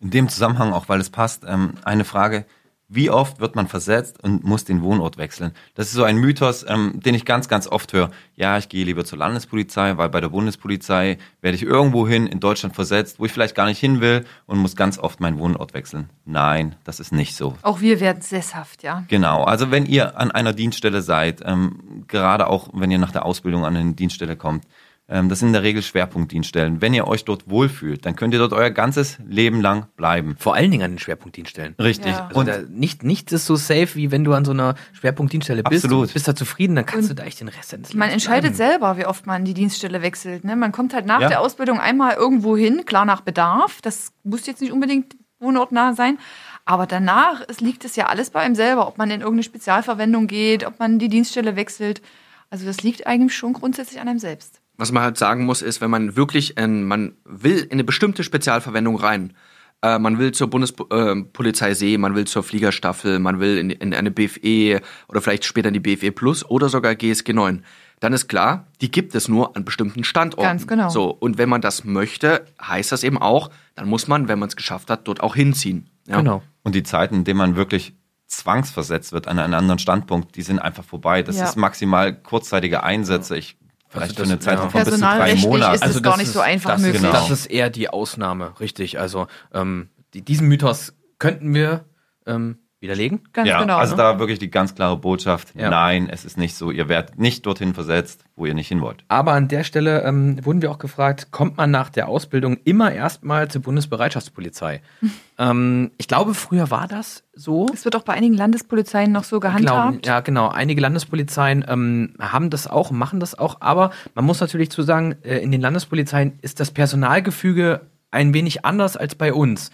In 0.00 0.10
dem 0.10 0.28
Zusammenhang, 0.28 0.72
auch 0.72 0.88
weil 0.88 1.00
es 1.00 1.10
passt, 1.10 1.44
ähm, 1.46 1.74
eine 1.84 2.04
Frage. 2.04 2.46
Wie 2.94 3.10
oft 3.10 3.40
wird 3.40 3.56
man 3.56 3.66
versetzt 3.66 4.22
und 4.22 4.44
muss 4.44 4.64
den 4.64 4.80
Wohnort 4.80 5.18
wechseln? 5.18 5.50
Das 5.74 5.88
ist 5.88 5.94
so 5.94 6.04
ein 6.04 6.16
Mythos, 6.16 6.64
ähm, 6.68 7.00
den 7.04 7.16
ich 7.16 7.24
ganz, 7.24 7.48
ganz 7.48 7.66
oft 7.66 7.92
höre. 7.92 8.10
Ja, 8.36 8.56
ich 8.56 8.68
gehe 8.68 8.84
lieber 8.84 9.04
zur 9.04 9.18
Landespolizei, 9.18 9.96
weil 9.96 10.08
bei 10.10 10.20
der 10.20 10.28
Bundespolizei 10.28 11.18
werde 11.40 11.56
ich 11.56 11.64
irgendwo 11.64 12.06
hin 12.06 12.28
in 12.28 12.38
Deutschland 12.38 12.76
versetzt, 12.76 13.18
wo 13.18 13.24
ich 13.24 13.32
vielleicht 13.32 13.56
gar 13.56 13.66
nicht 13.66 13.80
hin 13.80 14.00
will 14.00 14.24
und 14.46 14.58
muss 14.58 14.76
ganz 14.76 15.00
oft 15.00 15.18
meinen 15.18 15.40
Wohnort 15.40 15.74
wechseln. 15.74 16.08
Nein, 16.24 16.76
das 16.84 17.00
ist 17.00 17.12
nicht 17.12 17.34
so. 17.34 17.56
Auch 17.62 17.80
wir 17.80 17.98
werden 17.98 18.22
sesshaft, 18.22 18.84
ja. 18.84 19.04
Genau, 19.08 19.42
also 19.42 19.72
wenn 19.72 19.86
ihr 19.86 20.16
an 20.16 20.30
einer 20.30 20.52
Dienststelle 20.52 21.02
seid, 21.02 21.42
ähm, 21.44 22.04
gerade 22.06 22.46
auch 22.46 22.68
wenn 22.74 22.92
ihr 22.92 22.98
nach 22.98 23.10
der 23.10 23.26
Ausbildung 23.26 23.64
an 23.64 23.76
eine 23.76 23.94
Dienststelle 23.94 24.36
kommt, 24.36 24.64
das 25.06 25.38
sind 25.40 25.48
in 25.48 25.52
der 25.52 25.62
Regel 25.62 25.82
Schwerpunktdienststellen. 25.82 26.80
Wenn 26.80 26.94
ihr 26.94 27.06
euch 27.06 27.24
dort 27.26 27.48
wohlfühlt, 27.50 28.06
dann 28.06 28.16
könnt 28.16 28.32
ihr 28.32 28.38
dort 28.40 28.52
euer 28.54 28.70
ganzes 28.70 29.18
Leben 29.26 29.60
lang 29.60 29.86
bleiben. 29.96 30.34
Vor 30.38 30.54
allen 30.54 30.70
Dingen 30.70 30.82
an 30.82 30.92
den 30.92 30.98
Schwerpunktdienststellen. 30.98 31.74
Richtig. 31.78 32.12
Ja. 32.12 32.26
Also 32.28 32.40
Und 32.40 32.48
da, 32.48 32.58
nicht, 32.70 33.02
nichts 33.04 33.30
ist 33.32 33.44
so 33.44 33.56
safe, 33.56 33.96
wie 33.96 34.10
wenn 34.10 34.24
du 34.24 34.32
an 34.32 34.44
so 34.46 34.52
einer 34.52 34.76
Schwerpunktdienststelle 34.94 35.62
bist. 35.62 35.84
Absolut. 35.84 36.08
Und 36.08 36.14
bist 36.14 36.26
da 36.26 36.34
zufrieden, 36.34 36.74
dann 36.76 36.86
kannst 36.86 37.10
du 37.10 37.14
da 37.14 37.24
echt 37.24 37.40
den 37.40 37.48
Rest 37.48 37.72
deines 37.74 37.92
Man 37.92 38.08
entscheidet 38.08 38.54
bleiben. 38.56 38.70
selber, 38.70 38.96
wie 38.96 39.04
oft 39.06 39.26
man 39.26 39.44
die 39.44 39.52
Dienststelle 39.54 40.00
wechselt. 40.00 40.44
Ne? 40.44 40.56
Man 40.56 40.72
kommt 40.72 40.94
halt 40.94 41.04
nach 41.04 41.20
Ja. 41.20 41.28
der 41.28 41.40
Ausbildung 41.42 41.80
einmal 41.80 42.14
irgendwo 42.14 42.56
hin, 42.56 42.84
klar 42.86 43.04
nach 43.04 43.20
Bedarf. 43.20 43.80
Das 43.82 44.12
muss 44.22 44.46
jetzt 44.46 44.62
nicht 44.62 44.72
unbedingt 44.72 45.16
wohnortnah 45.38 45.92
sein. 45.94 46.18
Aber 46.64 46.86
danach 46.86 47.42
es 47.46 47.60
liegt 47.60 47.84
es 47.84 47.94
ja 47.96 48.06
alles 48.06 48.30
bei 48.30 48.40
einem 48.40 48.54
selber, 48.54 48.88
ob 48.88 48.96
man 48.96 49.10
in 49.10 49.20
irgendeine 49.20 49.42
Spezialverwendung 49.42 50.28
geht, 50.28 50.66
ob 50.66 50.78
man 50.78 50.98
die 50.98 51.10
Dienststelle 51.10 51.56
wechselt. 51.56 52.00
Also 52.48 52.64
das 52.64 52.82
liegt 52.82 53.06
eigentlich 53.06 53.36
schon 53.36 53.52
grundsätzlich 53.52 54.00
an 54.00 54.08
einem 54.08 54.18
selbst. 54.18 54.60
Was 54.76 54.90
man 54.92 55.02
halt 55.02 55.16
sagen 55.18 55.44
muss, 55.44 55.62
ist, 55.62 55.80
wenn 55.80 55.90
man 55.90 56.16
wirklich, 56.16 56.56
in, 56.56 56.84
man 56.84 57.12
will 57.24 57.58
in 57.58 57.72
eine 57.72 57.84
bestimmte 57.84 58.24
Spezialverwendung 58.24 58.96
rein, 58.96 59.34
äh, 59.82 59.98
man 59.98 60.18
will 60.18 60.32
zur 60.32 60.48
Bundespolizei 60.48 61.70
äh, 61.70 61.74
See, 61.74 61.98
man 61.98 62.14
will 62.14 62.26
zur 62.26 62.42
Fliegerstaffel, 62.42 63.18
man 63.18 63.38
will 63.38 63.58
in, 63.58 63.70
in 63.70 63.94
eine 63.94 64.10
BFE 64.10 64.80
oder 65.08 65.20
vielleicht 65.20 65.44
später 65.44 65.68
in 65.68 65.74
die 65.74 65.80
BFE 65.80 66.10
Plus 66.12 66.44
oder 66.44 66.68
sogar 66.68 66.94
GSG 66.96 67.32
9, 67.32 67.64
dann 68.00 68.12
ist 68.12 68.28
klar, 68.28 68.66
die 68.80 68.90
gibt 68.90 69.14
es 69.14 69.28
nur 69.28 69.56
an 69.56 69.64
bestimmten 69.64 70.02
Standorten. 70.04 70.42
Ganz 70.48 70.66
genau. 70.66 70.88
So, 70.88 71.10
und 71.10 71.38
wenn 71.38 71.48
man 71.48 71.60
das 71.60 71.84
möchte, 71.84 72.44
heißt 72.60 72.90
das 72.92 73.04
eben 73.04 73.18
auch, 73.18 73.50
dann 73.76 73.88
muss 73.88 74.08
man, 74.08 74.28
wenn 74.28 74.38
man 74.38 74.48
es 74.48 74.56
geschafft 74.56 74.90
hat, 74.90 75.06
dort 75.06 75.20
auch 75.22 75.34
hinziehen. 75.36 75.88
Ja? 76.06 76.18
Genau. 76.18 76.42
Und 76.64 76.74
die 76.74 76.82
Zeiten, 76.82 77.14
in 77.16 77.24
denen 77.24 77.38
man 77.38 77.56
wirklich 77.56 77.94
zwangsversetzt 78.26 79.12
wird 79.12 79.28
an 79.28 79.38
einen 79.38 79.54
anderen 79.54 79.78
Standpunkt, 79.78 80.36
die 80.36 80.42
sind 80.42 80.58
einfach 80.58 80.84
vorbei. 80.84 81.22
Das 81.22 81.36
Ja. 81.38 81.44
ist 81.44 81.56
maximal 81.56 82.14
kurzzeitige 82.14 82.82
Einsätze. 82.82 83.36
Ich, 83.36 83.56
vielleicht 83.94 84.10
Also 84.10 84.14
für 84.16 84.22
eine 84.24 84.36
das- 84.36 84.44
Zeitraum 84.44 84.64
ja. 84.66 84.70
von 84.70 84.84
bis 84.84 84.94
zu 84.94 85.00
drei 85.00 85.34
Monaten. 85.36 85.74
ist 85.74 85.84
es 85.96 86.02
gar 86.02 86.16
nicht 86.16 86.30
so 86.32 86.40
einfach 86.40 86.70
das 86.72 86.80
möglich. 86.82 87.02
Ist, 87.02 87.08
Genau. 87.08 87.12
Das 87.20 87.30
ist 87.30 87.46
eher 87.46 87.70
die 87.70 87.88
Ausnahme, 87.88 88.52
richtig. 88.60 88.98
Also 89.00 89.26
ähm, 89.52 89.88
die, 90.12 90.22
diesen 90.22 90.48
Mythos 90.48 90.94
könnten 91.18 91.54
wir 91.54 91.84
ähm, 92.26 92.58
widerlegen. 92.84 93.20
Ganz 93.32 93.48
ja, 93.48 93.60
genau. 93.60 93.78
also 93.78 93.96
ne? 93.96 94.02
da 94.02 94.18
wirklich 94.20 94.38
die 94.38 94.50
ganz 94.50 94.74
klare 94.74 94.96
Botschaft. 94.96 95.54
Ja. 95.56 95.70
Nein, 95.70 96.08
es 96.08 96.24
ist 96.24 96.38
nicht 96.38 96.54
so. 96.54 96.70
Ihr 96.70 96.88
werdet 96.88 97.18
nicht 97.18 97.44
dorthin 97.46 97.74
versetzt, 97.74 98.24
wo 98.36 98.46
ihr 98.46 98.54
nicht 98.54 98.68
hin 98.68 98.80
wollt. 98.80 99.04
Aber 99.08 99.32
an 99.32 99.48
der 99.48 99.64
Stelle 99.64 100.02
ähm, 100.04 100.38
wurden 100.44 100.62
wir 100.62 100.70
auch 100.70 100.78
gefragt, 100.78 101.28
kommt 101.32 101.56
man 101.56 101.70
nach 101.70 101.90
der 101.90 102.08
Ausbildung 102.08 102.58
immer 102.64 102.92
erstmal 102.92 103.48
zur 103.48 103.62
Bundesbereitschaftspolizei? 103.62 104.82
ähm, 105.38 105.90
ich 105.98 106.06
glaube, 106.06 106.34
früher 106.34 106.70
war 106.70 106.86
das 106.86 107.24
so. 107.32 107.66
Es 107.72 107.84
wird 107.84 107.96
auch 107.96 108.02
bei 108.02 108.12
einigen 108.12 108.34
Landespolizeien 108.34 109.10
noch 109.10 109.24
so 109.24 109.40
gehandhabt. 109.40 109.64
Glauben, 109.66 110.00
ja, 110.04 110.20
genau. 110.20 110.48
Einige 110.48 110.80
Landespolizeien 110.80 111.64
ähm, 111.66 112.14
haben 112.20 112.50
das 112.50 112.66
auch, 112.66 112.90
machen 112.90 113.18
das 113.18 113.36
auch, 113.36 113.60
aber 113.60 113.90
man 114.14 114.24
muss 114.24 114.40
natürlich 114.40 114.70
zu 114.70 114.82
sagen, 114.82 115.16
äh, 115.22 115.38
in 115.38 115.50
den 115.50 115.60
Landespolizeien 115.60 116.38
ist 116.42 116.60
das 116.60 116.70
Personalgefüge 116.70 117.80
ein 118.10 118.32
wenig 118.32 118.64
anders 118.64 118.96
als 118.96 119.14
bei 119.14 119.32
uns. 119.32 119.70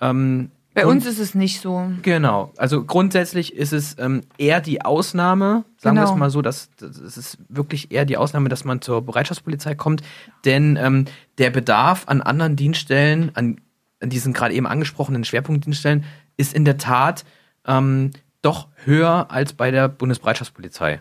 Ähm, 0.00 0.50
Bei 0.74 0.86
und- 0.86 0.92
uns 0.98 1.06
ist 1.06 1.18
es 1.18 1.34
nicht 1.34 1.60
so. 1.60 1.90
Genau. 2.02 2.52
Also 2.56 2.84
grundsätzlich 2.84 3.54
ist 3.56 3.72
es 3.72 3.96
ähm, 3.98 4.22
eher 4.38 4.60
die 4.60 4.82
Ausnahme, 4.84 5.64
sagen 5.78 5.96
wir 5.96 6.02
Genau. 6.02 6.12
es 6.14 6.18
mal 6.18 6.30
so, 6.30 6.42
dass 6.42 6.70
es 6.80 7.16
ist 7.16 7.38
wirklich 7.48 7.90
eher 7.90 8.04
die 8.04 8.16
Ausnahme, 8.16 8.48
dass 8.48 8.64
man 8.64 8.80
zur 8.80 9.02
Bereitschaftspolizei 9.02 9.74
kommt, 9.74 10.02
denn 10.44 10.76
ähm, 10.80 11.06
der 11.38 11.50
Bedarf 11.50 12.04
an 12.06 12.20
anderen 12.22 12.54
Dienststellen, 12.54 13.32
an, 13.34 13.60
an 14.00 14.10
diesen 14.10 14.32
gerade 14.32 14.54
eben 14.54 14.66
angesprochenen 14.68 15.24
Schwerpunktdienststellen, 15.24 16.04
ist 16.36 16.54
in 16.54 16.64
der 16.64 16.78
Tat 16.78 17.24
ähm, 17.66 18.12
doch 18.42 18.68
höher 18.84 19.26
als 19.30 19.52
bei 19.52 19.70
der 19.72 19.88
Bundesbereitschaftspolizei, 19.88 21.00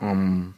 Ähm, 0.00 0.54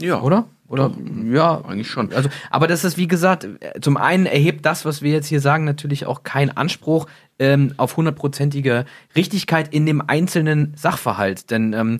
ja, 0.00 0.20
oder? 0.20 0.46
Oder 0.68 0.90
ja, 1.30 1.60
eigentlich 1.64 1.88
schon. 1.88 2.12
also, 2.12 2.28
aber 2.50 2.66
das 2.66 2.82
ist, 2.82 2.96
wie 2.96 3.06
gesagt, 3.06 3.46
zum 3.80 3.96
einen 3.96 4.26
erhebt 4.26 4.66
das, 4.66 4.84
was 4.84 5.00
wir 5.00 5.12
jetzt 5.12 5.28
hier 5.28 5.40
sagen, 5.40 5.64
natürlich 5.64 6.06
auch 6.06 6.24
keinen 6.24 6.50
Anspruch 6.56 7.06
ähm, 7.38 7.74
auf 7.76 7.96
hundertprozentige 7.96 8.84
Richtigkeit 9.14 9.72
in 9.72 9.86
dem 9.86 10.02
einzelnen 10.06 10.74
Sachverhalt. 10.76 11.50
Denn 11.50 11.72
ähm, 11.72 11.98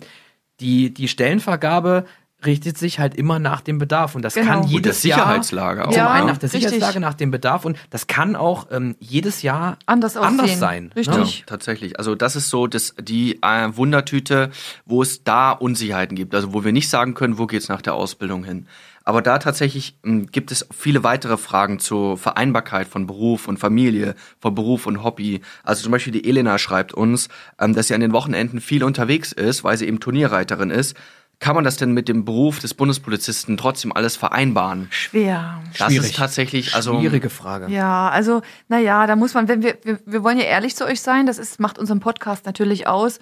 die, 0.59 0.93
die 0.93 1.07
Stellenvergabe 1.07 2.05
richtet 2.45 2.77
sich 2.77 2.99
halt 2.99 3.15
immer 3.15 3.39
nach 3.39 3.61
dem 3.61 3.79
Bedarf 3.79 4.13
und 4.13 4.21
das 4.21 4.35
Genau. 4.35 4.47
kann 4.47 4.59
Und 4.61 4.67
jedes 4.69 5.01
der 5.01 5.09
Jahr 5.09 5.19
Sicherheitslage 5.21 5.81
auch. 5.87 5.89
zum 5.91 5.97
Ja, 5.97 6.11
einen 6.11 6.27
nach 6.27 6.37
der 6.37 6.53
richtig. 6.53 6.69
Sicherheitslage, 6.69 6.99
nach 6.99 7.15
dem 7.15 7.31
Bedarf 7.31 7.65
und 7.65 7.77
das 7.89 8.05
kann 8.05 8.35
auch 8.35 8.67
ähm, 8.69 8.95
jedes 8.99 9.41
Jahr 9.41 9.79
Anders 9.87 10.15
aussehen. 10.17 10.39
anders 10.39 10.59
sein. 10.59 10.91
Richtig. 10.95 11.17
Ne? 11.17 11.23
Ja, 11.23 11.45
tatsächlich. 11.47 11.97
Also 11.97 12.13
das 12.13 12.35
ist 12.35 12.49
so 12.49 12.67
das, 12.67 12.93
die 13.01 13.41
äh, 13.41 13.69
Wundertüte, 13.75 14.51
wo 14.85 15.01
es 15.01 15.23
da 15.23 15.51
Unsicherheiten 15.51 16.15
gibt. 16.15 16.35
Also 16.35 16.53
wo 16.53 16.63
wir 16.63 16.73
nicht 16.73 16.89
sagen 16.89 17.15
können, 17.15 17.39
wo 17.39 17.47
geht's 17.47 17.69
nach 17.69 17.81
der 17.81 17.95
Ausbildung 17.95 18.43
hin. 18.43 18.67
Aber 19.07 19.21
da 19.21 19.39
tatsächlich 19.39 19.97
ähm, 20.03 20.27
gibt 20.27 20.51
es 20.51 20.67
viele 20.69 21.01
weitere 21.01 21.37
Fragen 21.37 21.79
zur 21.79 22.17
Vereinbarkeit 22.17 22.89
von 22.89 23.07
Beruf 23.07 23.47
und 23.47 23.57
Familie, 23.57 24.15
von 24.37 24.53
Beruf 24.53 24.85
und 24.85 25.01
Hobby. 25.01 25.39
Also 25.63 25.83
zum 25.83 25.93
Beispiel 25.93 26.11
die 26.11 26.27
Elena 26.27 26.57
schreibt 26.57 26.93
uns, 26.93 27.29
ähm, 27.57 27.73
dass 27.73 27.87
sie 27.87 27.93
an 27.93 28.01
den 28.01 28.11
Wochenenden 28.11 28.59
viel 28.59 28.83
unterwegs 28.83 29.31
ist, 29.31 29.63
weil 29.63 29.77
sie 29.77 29.87
eben 29.87 30.01
Turnierreiterin 30.01 30.71
ist. 30.71 30.97
Kann 31.39 31.55
man 31.55 31.63
das 31.63 31.77
denn 31.77 31.93
mit 31.93 32.09
dem 32.09 32.25
Beruf 32.25 32.59
des 32.59 32.73
Bundespolizisten 32.73 33.55
trotzdem 33.55 33.93
alles 33.93 34.17
vereinbaren? 34.17 34.87
Schwer. 34.89 35.61
Das 35.77 35.87
Schwierig. 35.87 36.09
ist 36.09 36.17
tatsächlich, 36.17 36.75
also 36.75 36.99
Schwierige 36.99 37.29
Frage. 37.29 37.71
Ja, 37.71 38.09
also, 38.09 38.41
naja, 38.67 39.07
da 39.07 39.15
muss 39.15 39.33
man, 39.33 39.47
wenn 39.47 39.63
wir, 39.63 39.77
wir, 39.83 39.99
wir 40.05 40.21
wollen 40.21 40.37
ja 40.37 40.43
ehrlich 40.43 40.75
zu 40.75 40.83
euch 40.83 40.99
sein, 40.99 41.27
das 41.27 41.37
ist, 41.37 41.61
macht 41.61 41.79
unseren 41.79 42.01
Podcast 42.01 42.45
natürlich 42.45 42.87
aus. 42.87 43.19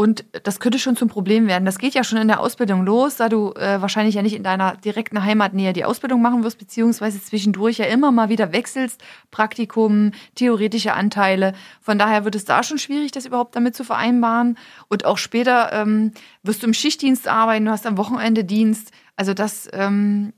Und 0.00 0.24
das 0.44 0.60
könnte 0.60 0.78
schon 0.78 0.96
zum 0.96 1.10
Problem 1.10 1.46
werden. 1.46 1.66
Das 1.66 1.76
geht 1.76 1.92
ja 1.92 2.04
schon 2.04 2.16
in 2.16 2.26
der 2.26 2.40
Ausbildung 2.40 2.86
los, 2.86 3.16
da 3.16 3.28
du 3.28 3.52
äh, 3.52 3.82
wahrscheinlich 3.82 4.14
ja 4.14 4.22
nicht 4.22 4.34
in 4.34 4.42
deiner 4.42 4.76
direkten 4.76 5.22
Heimatnähe 5.22 5.74
die 5.74 5.84
Ausbildung 5.84 6.22
machen 6.22 6.42
wirst, 6.42 6.56
beziehungsweise 6.58 7.22
zwischendurch 7.22 7.76
ja 7.76 7.84
immer 7.84 8.10
mal 8.10 8.30
wieder 8.30 8.50
wechselst. 8.50 9.04
Praktikum, 9.30 10.12
theoretische 10.36 10.94
Anteile. 10.94 11.52
Von 11.82 11.98
daher 11.98 12.24
wird 12.24 12.34
es 12.34 12.46
da 12.46 12.62
schon 12.62 12.78
schwierig, 12.78 13.12
das 13.12 13.26
überhaupt 13.26 13.54
damit 13.54 13.76
zu 13.76 13.84
vereinbaren. 13.84 14.56
Und 14.88 15.04
auch 15.04 15.18
später 15.18 15.70
ähm, 15.74 16.12
wirst 16.42 16.62
du 16.62 16.68
im 16.68 16.72
Schichtdienst 16.72 17.28
arbeiten, 17.28 17.66
du 17.66 17.70
hast 17.70 17.86
am 17.86 17.98
Wochenende 17.98 18.42
Dienst. 18.42 18.92
Also 19.16 19.34
das 19.34 19.68
ähm, 19.74 20.32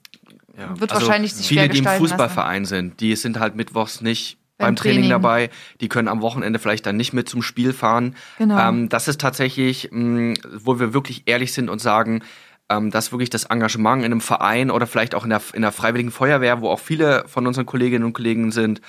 Ja, 0.59 0.81
Wird 0.81 0.91
also 0.91 1.07
wahrscheinlich 1.07 1.35
sich 1.35 1.47
viele, 1.47 1.69
die 1.69 1.79
im 1.79 1.87
Fußballverein 1.87 2.65
sind, 2.65 2.99
die 2.99 3.15
sind 3.15 3.39
halt 3.39 3.55
mittwochs 3.55 4.01
nicht 4.01 4.42
beim, 4.63 4.69
Beim 4.69 4.77
Training. 4.77 5.03
Training. 5.03 5.11
dabei, 5.11 5.51
die 5.81 5.89
können 5.89 6.09
am 6.09 6.23
Wochenende 6.23 6.59
vielleicht 6.59 6.87
dann 6.87 6.97
nicht 6.97 7.13
mit 7.13 7.29
zum 7.29 7.43
Spiel 7.43 7.73
fahren. 7.73 8.15
Genau. 8.39 8.59
Ähm, 8.59 8.89
das 8.89 9.09
ist 9.09 9.21
tatsächlich, 9.21 9.91
mh, 9.93 10.35
wo 10.65 10.81
wir 10.81 10.95
wirklich 10.95 11.25
ehrlich 11.27 11.53
sind 11.53 11.69
und 11.69 11.81
sagen, 11.81 12.23
ähm, 12.69 12.91
dass 12.91 13.13
wirklich 13.13 13.31
das 13.31 13.45
Engagement 13.45 14.05
in 14.05 14.13
einem 14.13 14.21
Verein 14.21 14.71
oder 14.71 14.87
vielleicht 14.87 15.15
auch 15.15 15.25
in 15.25 15.31
der, 15.31 15.43
in 15.53 15.63
der 15.63 15.73
Freiwilligen 15.73 16.11
Feuerwehr, 16.11 16.61
wo 16.61 16.71
auch 16.71 16.81
viele 16.81 17.25
von 17.27 17.47
unseren 17.47 17.67
Kolleginnen 17.67 18.05
und 18.05 18.13
Kollegen 18.13 18.51
sind, 18.53 18.81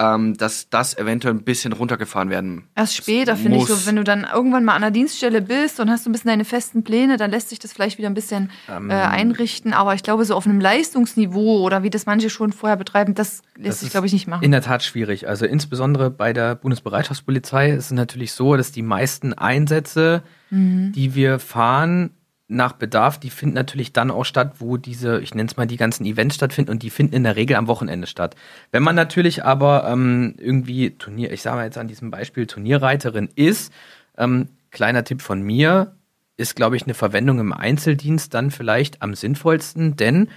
ähm, 0.00 0.34
dass 0.36 0.70
das 0.70 0.96
eventuell 0.96 1.34
ein 1.34 1.42
bisschen 1.42 1.74
runtergefahren 1.74 2.30
werden. 2.30 2.64
Erst 2.74 2.96
später, 2.96 3.36
finde 3.36 3.58
ich 3.58 3.66
so, 3.66 3.86
wenn 3.86 3.96
du 3.96 4.02
dann 4.02 4.26
irgendwann 4.32 4.64
mal 4.64 4.74
an 4.74 4.80
der 4.80 4.90
Dienststelle 4.90 5.42
bist 5.42 5.78
und 5.78 5.90
hast 5.90 6.04
so 6.04 6.10
ein 6.10 6.12
bisschen 6.12 6.30
deine 6.30 6.46
festen 6.46 6.82
Pläne, 6.84 7.18
dann 7.18 7.30
lässt 7.30 7.50
sich 7.50 7.58
das 7.58 7.72
vielleicht 7.74 7.98
wieder 7.98 8.08
ein 8.08 8.14
bisschen 8.14 8.50
Ähm. 8.68 8.88
äh, 8.90 8.94
einrichten. 8.94 9.74
Aber 9.74 9.94
ich 9.94 10.02
glaube, 10.02 10.24
so 10.24 10.34
auf 10.34 10.46
einem 10.46 10.58
Leistungsniveau 10.60 11.60
oder 11.62 11.82
wie 11.82 11.90
das 11.90 12.06
manche 12.06 12.30
schon 12.30 12.52
vorher 12.52 12.76
betreiben, 12.78 13.14
das 13.14 13.42
lässt 13.56 13.68
Das 13.68 13.80
sich, 13.80 13.90
glaube 13.90 14.06
ich, 14.06 14.12
nicht 14.14 14.26
machen. 14.26 14.42
In 14.42 14.52
der 14.52 14.62
Tat 14.62 14.82
schwierig. 14.82 15.28
Also 15.28 15.44
insbesondere 15.44 16.10
bei 16.10 16.32
der 16.32 16.54
Bundesbereitschaftspolizei 16.54 17.70
ist 17.70 17.86
es 17.86 17.90
natürlich 17.92 18.32
so, 18.32 18.56
dass 18.56 18.72
die 18.72 18.82
meisten 18.82 19.34
Einsätze, 19.34 20.22
Mhm. 20.52 20.90
die 20.92 21.14
wir 21.14 21.38
fahren, 21.38 22.10
nach 22.50 22.72
Bedarf, 22.72 23.18
die 23.18 23.30
finden 23.30 23.54
natürlich 23.54 23.92
dann 23.92 24.10
auch 24.10 24.24
statt, 24.24 24.56
wo 24.58 24.76
diese, 24.76 25.20
ich 25.20 25.34
nenne 25.34 25.48
es 25.48 25.56
mal, 25.56 25.66
die 25.66 25.76
ganzen 25.76 26.04
Events 26.04 26.34
stattfinden 26.34 26.70
und 26.70 26.82
die 26.82 26.90
finden 26.90 27.14
in 27.14 27.24
der 27.24 27.36
Regel 27.36 27.56
am 27.56 27.68
Wochenende 27.68 28.06
statt. 28.06 28.34
Wenn 28.72 28.82
man 28.82 28.96
natürlich 28.96 29.44
aber 29.44 29.88
ähm, 29.88 30.34
irgendwie 30.38 30.90
Turnier, 30.90 31.32
ich 31.32 31.42
sage 31.42 31.56
mal 31.56 31.64
jetzt 31.64 31.78
an 31.78 31.88
diesem 31.88 32.10
Beispiel 32.10 32.46
Turnierreiterin 32.46 33.28
ist, 33.36 33.72
ähm, 34.18 34.48
kleiner 34.70 35.04
Tipp 35.04 35.22
von 35.22 35.40
mir, 35.42 35.94
ist, 36.36 36.56
glaube 36.56 36.76
ich, 36.76 36.84
eine 36.84 36.94
Verwendung 36.94 37.38
im 37.38 37.52
Einzeldienst 37.52 38.34
dann 38.34 38.50
vielleicht 38.50 39.02
am 39.02 39.14
sinnvollsten, 39.14 39.96
denn 39.96 40.28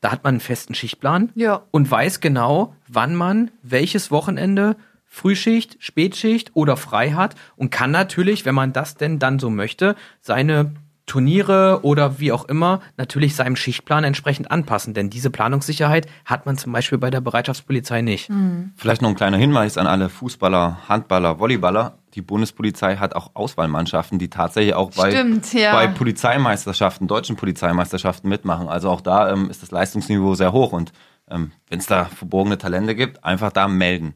da 0.00 0.12
hat 0.12 0.22
man 0.22 0.34
einen 0.34 0.40
festen 0.40 0.74
Schichtplan 0.74 1.30
Ja. 1.34 1.62
und 1.72 1.90
weiß 1.90 2.20
genau, 2.20 2.74
wann 2.86 3.16
man 3.16 3.50
welches 3.62 4.10
Wochenende 4.10 4.76
Frühschicht, 5.06 5.78
Spätschicht 5.80 6.52
oder 6.54 6.76
frei 6.76 7.12
hat 7.12 7.34
und 7.56 7.70
kann 7.70 7.90
natürlich, 7.90 8.44
wenn 8.44 8.54
man 8.54 8.72
das 8.72 8.94
denn 8.94 9.18
dann 9.18 9.38
so 9.38 9.48
möchte, 9.50 9.96
seine 10.20 10.72
Turniere 11.08 11.80
oder 11.82 12.20
wie 12.20 12.30
auch 12.30 12.44
immer 12.44 12.80
natürlich 12.96 13.34
seinem 13.34 13.56
Schichtplan 13.56 14.04
entsprechend 14.04 14.50
anpassen. 14.50 14.94
Denn 14.94 15.10
diese 15.10 15.30
Planungssicherheit 15.30 16.06
hat 16.24 16.46
man 16.46 16.56
zum 16.56 16.72
Beispiel 16.72 16.98
bei 16.98 17.10
der 17.10 17.20
Bereitschaftspolizei 17.20 18.02
nicht. 18.02 18.30
Vielleicht 18.76 19.02
noch 19.02 19.08
ein 19.08 19.16
kleiner 19.16 19.36
Hinweis 19.36 19.76
an 19.76 19.88
alle 19.88 20.08
Fußballer, 20.08 20.88
Handballer, 20.88 21.40
Volleyballer. 21.40 21.98
Die 22.14 22.22
Bundespolizei 22.22 22.96
hat 22.96 23.14
auch 23.14 23.30
Auswahlmannschaften, 23.34 24.18
die 24.18 24.30
tatsächlich 24.30 24.74
auch 24.74 24.90
bei, 24.92 25.10
Stimmt, 25.10 25.52
ja. 25.52 25.72
bei 25.72 25.88
Polizeimeisterschaften, 25.88 27.06
deutschen 27.06 27.36
Polizeimeisterschaften 27.36 28.28
mitmachen. 28.28 28.68
Also 28.68 28.90
auch 28.90 29.00
da 29.00 29.32
ähm, 29.32 29.50
ist 29.50 29.62
das 29.62 29.70
Leistungsniveau 29.70 30.34
sehr 30.34 30.52
hoch 30.52 30.72
und 30.72 30.92
ähm, 31.30 31.52
wenn 31.68 31.78
es 31.78 31.86
da 31.86 32.06
verborgene 32.06 32.58
Talente 32.58 32.94
gibt, 32.94 33.24
einfach 33.24 33.52
da 33.52 33.68
melden. 33.68 34.14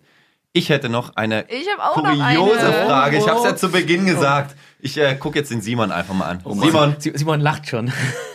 Ich 0.54 0.68
hätte 0.68 0.88
noch 0.90 1.16
eine 1.16 1.46
Ich 1.50 1.66
habe 1.72 1.82
auch 1.82 1.96
noch 2.02 2.10
kuriose 2.10 2.60
eine. 2.60 2.86
Frage. 2.86 3.16
Ich 3.16 3.26
habe 3.26 3.38
es 3.38 3.44
ja 3.44 3.52
Oh. 3.52 3.56
zu 3.56 3.70
Beginn 3.70 4.04
gesagt. 4.04 4.54
Ich 4.80 4.98
äh, 4.98 5.14
gucke 5.14 5.38
jetzt 5.38 5.50
den 5.50 5.60
Simon 5.62 5.90
einfach 5.92 6.12
mal 6.12 6.26
an. 6.26 6.40
Mann. 6.44 6.60
Simon, 6.60 6.96
Simon 6.98 7.40
lacht 7.40 7.68
schon. 7.68 7.90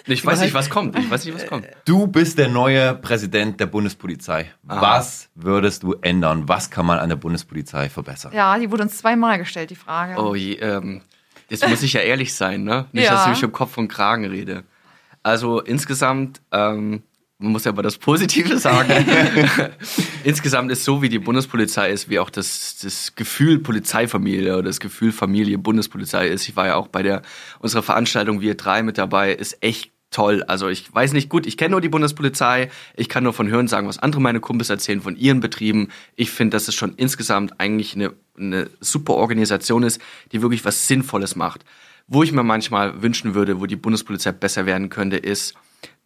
Ich 0.07 0.25
weiß 0.25 0.39
nicht, 0.41 0.53
was 0.53 0.69
kommt. 0.69 0.97
Ich 0.97 1.11
weiß 1.11 1.25
nicht, 1.25 1.35
was 1.35 1.45
kommt. 1.45 1.67
du 1.85 2.07
bist 2.07 2.37
der 2.39 2.47
neue 2.47 2.95
Präsident 2.95 3.59
der 3.59 3.65
Bundespolizei. 3.67 4.49
Ah. 4.67 4.81
Was 4.81 5.29
würdest 5.35 5.83
du 5.83 5.93
ändern? 6.01 6.47
Was 6.47 6.71
kann 6.71 6.85
man 6.85 6.97
an 6.97 7.09
der 7.09 7.17
Bundespolizei 7.17 7.89
verbessern? 7.89 8.31
Ja, 8.33 8.57
die 8.57 8.71
wurde 8.71 8.83
uns 8.83 8.97
zweimal 8.97 9.37
gestellt, 9.37 9.69
die 9.69 9.75
Frage. 9.75 10.15
Oh 10.19 10.33
je, 10.33 10.53
ähm, 10.53 11.01
jetzt 11.49 11.67
muss 11.67 11.83
ich 11.83 11.93
ja 11.93 12.01
ehrlich 12.01 12.33
sein, 12.33 12.63
ne? 12.63 12.85
Nicht, 12.93 13.05
Ja. 13.05 13.11
dass 13.11 13.23
ich 13.25 13.29
mich 13.31 13.43
um 13.43 13.51
Kopf 13.51 13.77
und 13.77 13.89
Kragen 13.89 14.25
rede. 14.25 14.63
Also 15.23 15.59
insgesamt, 15.59 16.39
ähm, 16.53 17.03
man 17.39 17.51
muss 17.51 17.65
ja 17.65 17.71
aber 17.71 17.83
das 17.83 17.97
Positive 17.97 18.57
sagen. 18.57 18.91
insgesamt 20.23 20.71
ist 20.71 20.83
so, 20.83 21.01
wie 21.01 21.09
die 21.09 21.19
Bundespolizei 21.19 21.91
ist, 21.91 22.09
wie 22.09 22.19
auch 22.19 22.31
das, 22.31 22.79
das 22.81 23.15
Gefühl 23.15 23.59
Polizeifamilie 23.59 24.53
oder 24.53 24.63
das 24.63 24.79
Gefühl 24.79 25.11
Familie 25.11 25.59
Bundespolizei 25.59 26.27
ist. 26.29 26.47
Ich 26.49 26.55
war 26.55 26.67
ja 26.67 26.75
auch 26.75 26.87
bei 26.87 27.03
der 27.03 27.21
unserer 27.59 27.83
Veranstaltung 27.83 28.41
Wir 28.41 28.55
drei 28.55 28.81
mit 28.81 28.97
dabei, 28.97 29.33
ist 29.33 29.61
echt 29.61 29.91
toll. 30.09 30.43
Also 30.47 30.67
ich 30.67 30.91
weiß 30.93 31.13
nicht 31.13 31.29
gut, 31.29 31.45
ich 31.45 31.57
kenne 31.57 31.71
nur 31.71 31.81
die 31.81 31.89
Bundespolizei, 31.89 32.71
ich 32.95 33.07
kann 33.09 33.23
nur 33.23 33.33
von 33.33 33.49
Hören 33.49 33.67
sagen, 33.67 33.87
was 33.87 33.99
andere 33.99 34.21
meine 34.21 34.39
Kumpels 34.39 34.71
erzählen 34.71 35.01
von 35.01 35.15
ihren 35.15 35.39
Betrieben. 35.39 35.89
Ich 36.15 36.31
finde, 36.31 36.55
dass 36.55 36.67
es 36.67 36.73
schon 36.73 36.95
insgesamt 36.95 37.59
eigentlich 37.59 37.93
eine, 37.93 38.13
eine 38.35 38.69
super 38.79 39.13
Organisation 39.13 39.83
ist, 39.83 40.01
die 40.31 40.41
wirklich 40.41 40.65
was 40.65 40.87
Sinnvolles 40.87 41.35
macht. 41.35 41.65
Wo 42.07 42.23
ich 42.23 42.31
mir 42.31 42.43
manchmal 42.43 43.03
wünschen 43.03 43.35
würde, 43.35 43.59
wo 43.59 43.65
die 43.65 43.75
Bundespolizei 43.75 44.31
besser 44.31 44.65
werden 44.65 44.89
könnte, 44.89 45.17
ist 45.17 45.55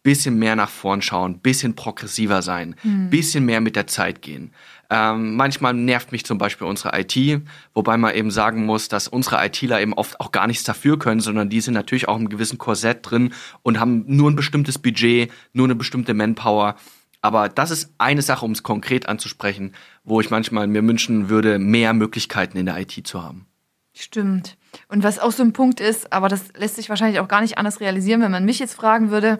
bisschen 0.02 0.38
mehr 0.38 0.56
nach 0.56 0.68
vorn 0.68 1.02
schauen, 1.02 1.38
bisschen 1.38 1.74
progressiver 1.74 2.42
sein, 2.42 2.74
bisschen 3.10 3.44
mehr 3.44 3.60
mit 3.60 3.76
der 3.76 3.86
Zeit 3.86 4.20
gehen. 4.22 4.52
Ähm, 4.90 5.36
manchmal 5.36 5.72
nervt 5.72 6.12
mich 6.12 6.26
zum 6.26 6.36
Beispiel 6.36 6.66
unsere 6.66 6.98
IT, 7.00 7.42
wobei 7.72 7.96
man 7.96 8.14
eben 8.14 8.30
sagen 8.30 8.66
muss, 8.66 8.88
dass 8.88 9.08
unsere 9.08 9.42
ITler 9.42 9.80
eben 9.80 9.94
oft 9.94 10.20
auch 10.20 10.32
gar 10.32 10.46
nichts 10.46 10.64
dafür 10.64 10.98
können, 10.98 11.20
sondern 11.20 11.48
die 11.48 11.62
sind 11.62 11.74
natürlich 11.74 12.08
auch 12.08 12.18
im 12.18 12.28
gewissen 12.28 12.58
Korsett 12.58 12.98
drin 13.02 13.32
und 13.62 13.80
haben 13.80 14.04
nur 14.06 14.30
ein 14.30 14.36
bestimmtes 14.36 14.78
Budget, 14.78 15.32
nur 15.54 15.66
eine 15.66 15.76
bestimmte 15.76 16.12
Manpower. 16.12 16.76
Aber 17.22 17.48
das 17.48 17.70
ist 17.70 17.94
eine 17.96 18.20
Sache, 18.20 18.44
um 18.44 18.50
es 18.50 18.62
konkret 18.64 19.08
anzusprechen, 19.08 19.72
wo 20.04 20.20
ich 20.20 20.30
manchmal 20.30 20.66
mir 20.66 20.86
wünschen 20.86 21.30
würde, 21.30 21.58
mehr 21.58 21.94
Möglichkeiten 21.94 22.58
in 22.58 22.66
der 22.66 22.78
IT 22.78 23.06
zu 23.06 23.22
haben. 23.22 23.46
Stimmt. 23.94 24.56
Und 24.88 25.02
was 25.04 25.18
auch 25.18 25.32
so 25.32 25.42
ein 25.42 25.52
Punkt 25.52 25.80
ist, 25.80 26.12
aber 26.12 26.28
das 26.28 26.52
lässt 26.56 26.76
sich 26.76 26.88
wahrscheinlich 26.88 27.20
auch 27.20 27.28
gar 27.28 27.40
nicht 27.40 27.56
anders 27.58 27.80
realisieren, 27.80 28.20
wenn 28.20 28.30
man 28.30 28.44
mich 28.44 28.58
jetzt 28.58 28.74
fragen 28.74 29.10
würde, 29.10 29.38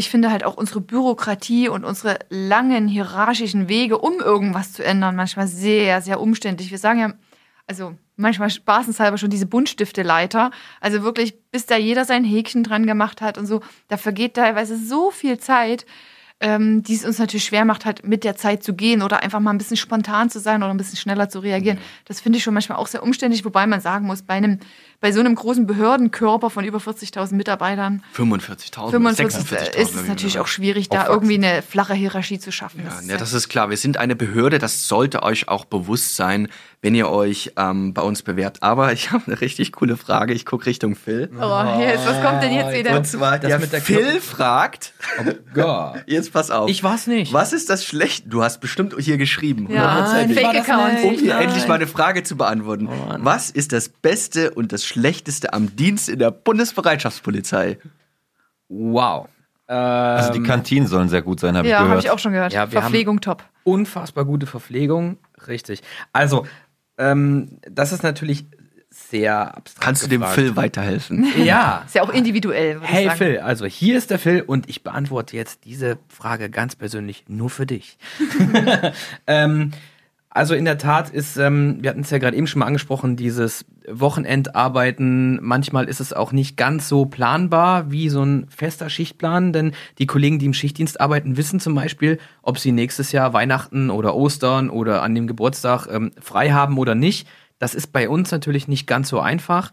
ich 0.00 0.08
finde 0.08 0.30
halt 0.30 0.44
auch 0.44 0.56
unsere 0.56 0.80
Bürokratie 0.80 1.68
und 1.68 1.84
unsere 1.84 2.18
langen 2.30 2.88
hierarchischen 2.88 3.68
Wege, 3.68 3.98
um 3.98 4.18
irgendwas 4.18 4.72
zu 4.72 4.82
ändern, 4.82 5.14
manchmal 5.14 5.46
sehr, 5.46 6.00
sehr 6.00 6.20
umständlich. 6.22 6.70
Wir 6.70 6.78
sagen 6.78 7.00
ja, 7.00 7.12
also 7.66 7.94
manchmal 8.16 8.48
spaßenshalber 8.48 9.18
schon 9.18 9.28
diese 9.28 9.44
Buntstifteleiter. 9.44 10.52
Also 10.80 11.02
wirklich, 11.02 11.38
bis 11.50 11.66
da 11.66 11.76
jeder 11.76 12.06
sein 12.06 12.24
Häkchen 12.24 12.64
dran 12.64 12.86
gemacht 12.86 13.20
hat 13.20 13.36
und 13.36 13.44
so, 13.44 13.60
da 13.88 13.98
vergeht 13.98 14.34
teilweise 14.34 14.78
so 14.78 15.10
viel 15.10 15.38
Zeit, 15.38 15.84
ähm, 16.40 16.82
die 16.82 16.94
es 16.94 17.04
uns 17.04 17.18
natürlich 17.18 17.44
schwer 17.44 17.64
macht, 17.64 17.84
halt 17.84 18.06
mit 18.06 18.24
der 18.24 18.34
Zeit 18.36 18.62
zu 18.62 18.72
gehen 18.74 19.02
oder 19.02 19.22
einfach 19.22 19.40
mal 19.40 19.50
ein 19.50 19.58
bisschen 19.58 19.76
spontan 19.76 20.30
zu 20.30 20.40
sein 20.40 20.62
oder 20.62 20.72
ein 20.72 20.76
bisschen 20.78 20.96
schneller 20.96 21.28
zu 21.28 21.40
reagieren. 21.40 21.78
Das 22.06 22.20
finde 22.20 22.38
ich 22.38 22.44
schon 22.44 22.54
manchmal 22.54 22.78
auch 22.78 22.86
sehr 22.86 23.02
umständlich, 23.02 23.44
wobei 23.44 23.66
man 23.66 23.80
sagen 23.80 24.06
muss, 24.06 24.22
bei 24.22 24.34
einem, 24.34 24.58
bei 25.00 25.12
so 25.12 25.20
einem 25.20 25.34
großen 25.34 25.66
Behördenkörper 25.66 26.48
von 26.50 26.64
über 26.64 26.78
40.000 26.78 27.34
Mitarbeitern, 27.34 28.02
45.000, 28.16 28.90
45 28.90 29.26
46.000, 29.50 29.76
ist 29.76 29.94
es 29.94 30.06
natürlich 30.08 30.38
auch 30.38 30.46
schwierig, 30.46 30.88
da 30.88 31.02
Aufwachsen. 31.02 31.12
irgendwie 31.30 31.46
eine 31.46 31.62
flache 31.62 31.94
Hierarchie 31.94 32.38
zu 32.38 32.52
schaffen. 32.52 32.82
Ja, 32.84 32.98
ist 32.98 33.06
ne, 33.06 33.16
das 33.18 33.32
ist 33.34 33.48
klar. 33.48 33.68
Wir 33.70 33.76
sind 33.76 33.96
eine 33.98 34.16
Behörde, 34.16 34.58
das 34.58 34.88
sollte 34.88 35.22
euch 35.22 35.48
auch 35.48 35.64
bewusst 35.66 36.16
sein, 36.16 36.48
wenn 36.82 36.94
ihr 36.94 37.10
euch 37.10 37.52
ähm, 37.58 37.92
bei 37.92 38.00
uns 38.02 38.22
bewerbt. 38.22 38.62
Aber 38.62 38.92
ich 38.94 39.10
habe 39.12 39.24
eine 39.26 39.40
richtig 39.42 39.72
coole 39.72 39.98
Frage. 39.98 40.32
Ich 40.32 40.46
gucke 40.46 40.64
Richtung 40.66 40.96
Phil. 40.96 41.30
Oh, 41.38 41.78
jetzt, 41.78 42.06
was 42.06 42.22
kommt 42.22 42.42
denn 42.42 42.54
jetzt 42.54 42.72
wieder? 42.72 42.96
Und 42.96 43.06
zwar, 43.06 43.38
Das 43.38 43.48
der, 43.48 43.58
mit 43.58 43.72
der 43.72 43.82
Phil 43.82 44.02
Knopf- 44.12 44.24
fragt, 44.24 44.94
Gott. 45.52 46.02
jetzt 46.06 46.29
pass 46.32 46.50
auf. 46.50 46.68
Ich 46.70 46.82
war's 46.82 47.06
nicht. 47.06 47.32
Was 47.32 47.52
ist 47.52 47.70
das 47.70 47.84
Schlechte? 47.84 48.28
Du 48.28 48.42
hast 48.42 48.60
bestimmt 48.60 48.94
hier 48.98 49.16
geschrieben. 49.18 49.68
Ja, 49.70 49.94
hundertprozentig. 49.94 50.36
Fake 50.38 50.46
war 50.46 50.52
das 50.54 50.68
Account. 50.68 51.04
Um 51.04 51.14
hier 51.14 51.34
Nein. 51.34 51.42
endlich 51.48 51.68
mal 51.68 51.74
eine 51.74 51.86
Frage 51.86 52.22
zu 52.22 52.36
beantworten. 52.36 52.84
Mann. 52.84 53.24
Was 53.24 53.50
ist 53.50 53.72
das 53.72 53.88
Beste 53.88 54.50
und 54.52 54.72
das 54.72 54.84
Schlechteste 54.84 55.52
am 55.52 55.74
Dienst 55.76 56.08
in 56.08 56.18
der 56.18 56.30
Bundesbereitschaftspolizei? 56.30 57.78
Wow. 58.68 59.28
Also 59.66 60.32
die 60.32 60.42
Kantinen 60.42 60.88
sollen 60.88 61.08
sehr 61.08 61.22
gut 61.22 61.38
sein, 61.38 61.56
habe 61.56 61.66
ich 61.68 61.70
Ja, 61.70 61.78
gehört. 61.78 61.90
habe 61.98 62.00
ich 62.00 62.10
auch 62.10 62.18
schon 62.18 62.32
gehört. 62.32 62.52
Ja, 62.52 62.66
Verpflegung 62.66 63.20
top. 63.20 63.44
unfassbar 63.62 64.24
gute 64.24 64.46
Verpflegung. 64.46 65.18
Richtig. 65.46 65.82
Also, 66.12 66.44
ähm, 66.98 67.58
das 67.70 67.92
ist 67.92 68.02
natürlich 68.02 68.46
sehr 68.90 69.56
abstrakt. 69.56 69.84
Kannst 69.84 70.02
du 70.02 70.08
dem 70.08 70.20
gefragt. 70.20 70.34
Phil 70.40 70.56
weiterhelfen? 70.56 71.26
Ja. 71.44 71.84
Ist 71.86 71.94
ja 71.94 72.02
auch 72.02 72.12
individuell. 72.12 72.80
Hey 72.82 73.06
sagen. 73.06 73.18
Phil, 73.18 73.38
also 73.38 73.64
hier 73.66 73.96
ist 73.96 74.10
der 74.10 74.18
Phil 74.18 74.42
und 74.42 74.68
ich 74.68 74.82
beantworte 74.82 75.36
jetzt 75.36 75.64
diese 75.64 75.98
Frage 76.08 76.50
ganz 76.50 76.76
persönlich 76.76 77.24
nur 77.28 77.50
für 77.50 77.66
dich. 77.66 77.98
ähm, 79.26 79.72
also 80.32 80.54
in 80.54 80.64
der 80.64 80.78
Tat 80.78 81.10
ist, 81.10 81.36
ähm, 81.38 81.78
wir 81.80 81.90
hatten 81.90 82.02
es 82.02 82.10
ja 82.10 82.18
gerade 82.18 82.36
eben 82.36 82.46
schon 82.46 82.60
mal 82.60 82.66
angesprochen, 82.66 83.16
dieses 83.16 83.64
Wochenendarbeiten, 83.88 85.40
manchmal 85.42 85.88
ist 85.88 85.98
es 85.98 86.12
auch 86.12 86.30
nicht 86.30 86.56
ganz 86.56 86.88
so 86.88 87.06
planbar 87.06 87.90
wie 87.90 88.08
so 88.08 88.22
ein 88.22 88.46
fester 88.48 88.88
Schichtplan, 88.90 89.52
denn 89.52 89.72
die 89.98 90.06
Kollegen, 90.06 90.38
die 90.38 90.46
im 90.46 90.54
Schichtdienst 90.54 91.00
arbeiten, 91.00 91.36
wissen 91.36 91.58
zum 91.58 91.74
Beispiel, 91.74 92.18
ob 92.42 92.58
sie 92.58 92.70
nächstes 92.70 93.10
Jahr 93.10 93.32
Weihnachten 93.32 93.90
oder 93.90 94.14
Ostern 94.14 94.70
oder 94.70 95.02
an 95.02 95.16
dem 95.16 95.26
Geburtstag 95.26 95.88
ähm, 95.90 96.12
frei 96.20 96.50
haben 96.50 96.78
oder 96.78 96.94
nicht. 96.94 97.26
Das 97.60 97.74
ist 97.74 97.92
bei 97.92 98.08
uns 98.08 98.32
natürlich 98.32 98.66
nicht 98.66 98.88
ganz 98.88 99.10
so 99.10 99.20
einfach. 99.20 99.70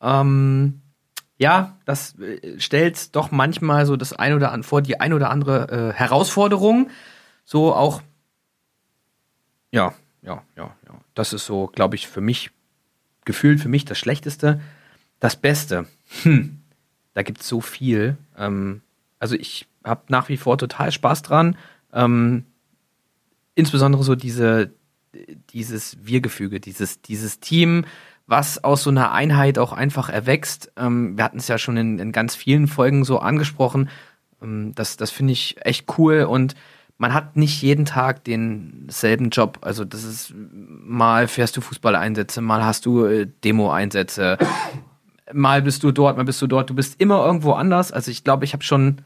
Ähm, 0.00 0.82
ja, 1.38 1.78
das 1.86 2.18
äh, 2.18 2.60
stellt 2.60 3.16
doch 3.16 3.30
manchmal 3.30 3.86
so 3.86 3.96
das 3.96 4.12
ein 4.12 4.34
oder 4.34 4.52
an, 4.52 4.62
vor 4.62 4.82
die 4.82 5.00
ein 5.00 5.14
oder 5.14 5.30
andere 5.30 5.90
äh, 5.90 5.92
Herausforderung. 5.92 6.90
So 7.46 7.74
auch, 7.74 8.02
ja, 9.72 9.94
ja, 10.22 10.42
ja, 10.54 10.76
ja. 10.86 11.00
Das 11.14 11.32
ist 11.32 11.46
so, 11.46 11.66
glaube 11.66 11.96
ich, 11.96 12.08
für 12.08 12.20
mich, 12.20 12.50
gefühlt 13.24 13.58
für 13.58 13.70
mich 13.70 13.86
das 13.86 13.98
Schlechteste. 13.98 14.60
Das 15.18 15.34
Beste, 15.34 15.86
hm, 16.22 16.60
da 17.14 17.22
gibt 17.22 17.40
es 17.40 17.48
so 17.48 17.62
viel. 17.62 18.18
Ähm, 18.36 18.82
also 19.18 19.34
ich 19.34 19.66
habe 19.82 20.02
nach 20.08 20.28
wie 20.28 20.36
vor 20.36 20.58
total 20.58 20.92
Spaß 20.92 21.22
dran. 21.22 21.56
Ähm, 21.94 22.44
insbesondere 23.54 24.02
so 24.02 24.14
diese, 24.14 24.72
dieses 25.52 25.96
Wir-Gefüge, 26.02 26.60
dieses, 26.60 27.02
dieses 27.02 27.40
Team, 27.40 27.84
was 28.26 28.62
aus 28.62 28.84
so 28.84 28.90
einer 28.90 29.12
Einheit 29.12 29.58
auch 29.58 29.72
einfach 29.72 30.08
erwächst. 30.08 30.72
Ähm, 30.76 31.16
wir 31.16 31.24
hatten 31.24 31.38
es 31.38 31.48
ja 31.48 31.58
schon 31.58 31.76
in, 31.76 31.98
in 31.98 32.12
ganz 32.12 32.36
vielen 32.36 32.68
Folgen 32.68 33.04
so 33.04 33.18
angesprochen. 33.18 33.90
Ähm, 34.40 34.72
das 34.74 34.96
das 34.96 35.10
finde 35.10 35.32
ich 35.32 35.56
echt 35.64 35.86
cool 35.98 36.22
und 36.22 36.54
man 36.96 37.14
hat 37.14 37.36
nicht 37.36 37.62
jeden 37.62 37.86
Tag 37.86 38.24
denselben 38.24 39.30
Job. 39.30 39.58
Also 39.62 39.84
das 39.84 40.04
ist 40.04 40.34
mal 40.36 41.28
fährst 41.28 41.56
du 41.56 41.60
Fußballeinsätze, 41.60 42.40
mal 42.40 42.64
hast 42.64 42.86
du 42.86 43.06
äh, 43.06 43.26
Demo-Einsätze, 43.42 44.38
mal 45.32 45.62
bist 45.62 45.82
du 45.82 45.92
dort, 45.92 46.16
mal 46.16 46.24
bist 46.24 46.40
du 46.40 46.46
dort. 46.46 46.70
Du 46.70 46.74
bist 46.74 47.00
immer 47.00 47.24
irgendwo 47.24 47.52
anders. 47.52 47.90
Also 47.90 48.10
ich 48.10 48.22
glaube, 48.22 48.44
ich 48.44 48.52
habe 48.52 48.62
schon 48.62 48.98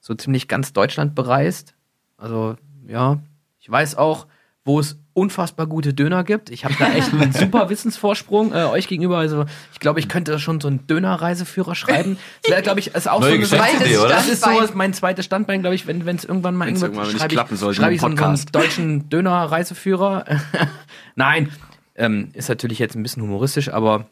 so 0.00 0.14
ziemlich 0.14 0.48
ganz 0.48 0.72
Deutschland 0.72 1.14
bereist. 1.14 1.74
Also 2.16 2.56
ja, 2.86 3.18
ich 3.58 3.70
weiß 3.70 3.96
auch, 3.96 4.28
wo 4.64 4.80
es 4.80 5.01
unfassbar 5.14 5.66
gute 5.66 5.94
Döner 5.94 6.24
gibt. 6.24 6.50
Ich 6.50 6.64
habe 6.64 6.74
da 6.78 6.92
echt 6.92 7.12
einen 7.12 7.32
super 7.32 7.68
Wissensvorsprung 7.68 8.52
äh, 8.52 8.64
euch 8.64 8.88
gegenüber. 8.88 9.18
Also 9.18 9.44
ich 9.72 9.80
glaube, 9.80 10.00
ich 10.00 10.08
könnte 10.08 10.38
schon 10.38 10.60
so 10.60 10.68
einen 10.68 10.86
Döner-Reiseführer 10.86 11.74
schreiben. 11.74 12.16
Das 12.42 12.50
wäre, 12.50 12.62
glaube 12.62 12.80
ich, 12.80 12.94
ist 12.94 13.08
auch 13.08 13.20
Neue 13.20 13.44
so 13.44 13.56
eine 13.56 13.98
oder? 13.98 14.08
Das 14.08 14.28
ist 14.28 14.42
so 14.42 14.50
mein 14.74 14.92
zweites 14.94 15.24
Standbein, 15.24 15.60
glaube 15.60 15.74
ich, 15.74 15.86
wenn 15.86 16.06
es 16.06 16.24
irgendwann 16.24 16.56
mal 16.56 16.66
Wenn's 16.66 16.82
irgendwann 16.82 17.06
schreibe 17.06 17.34
klappen 17.34 17.54
ich, 17.54 17.60
sollte 17.60 17.80
schreibe 17.80 17.94
ich 17.94 18.00
so, 18.00 18.08
so 18.08 18.24
einen 18.24 18.40
deutschen 18.50 19.08
Döner-Reiseführer. 19.08 20.24
Nein, 21.14 21.50
ähm, 21.94 22.30
ist 22.32 22.48
natürlich 22.48 22.78
jetzt 22.78 22.96
ein 22.96 23.02
bisschen 23.02 23.22
humoristisch, 23.22 23.68
aber 23.68 24.06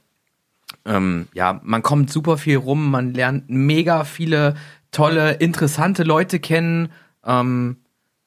ähm, 0.85 1.29
ja, 1.35 1.61
man 1.65 1.83
kommt 1.83 2.11
super 2.11 2.39
viel 2.39 2.57
rum, 2.57 2.91
man 2.91 3.15
lernt 3.15 3.49
mega 3.49 4.05
viele 4.05 4.55
tolle, 4.93 5.33
interessante 5.35 6.03
Leute 6.03 6.41
kennen. 6.41 6.91
Ähm, 7.25 7.79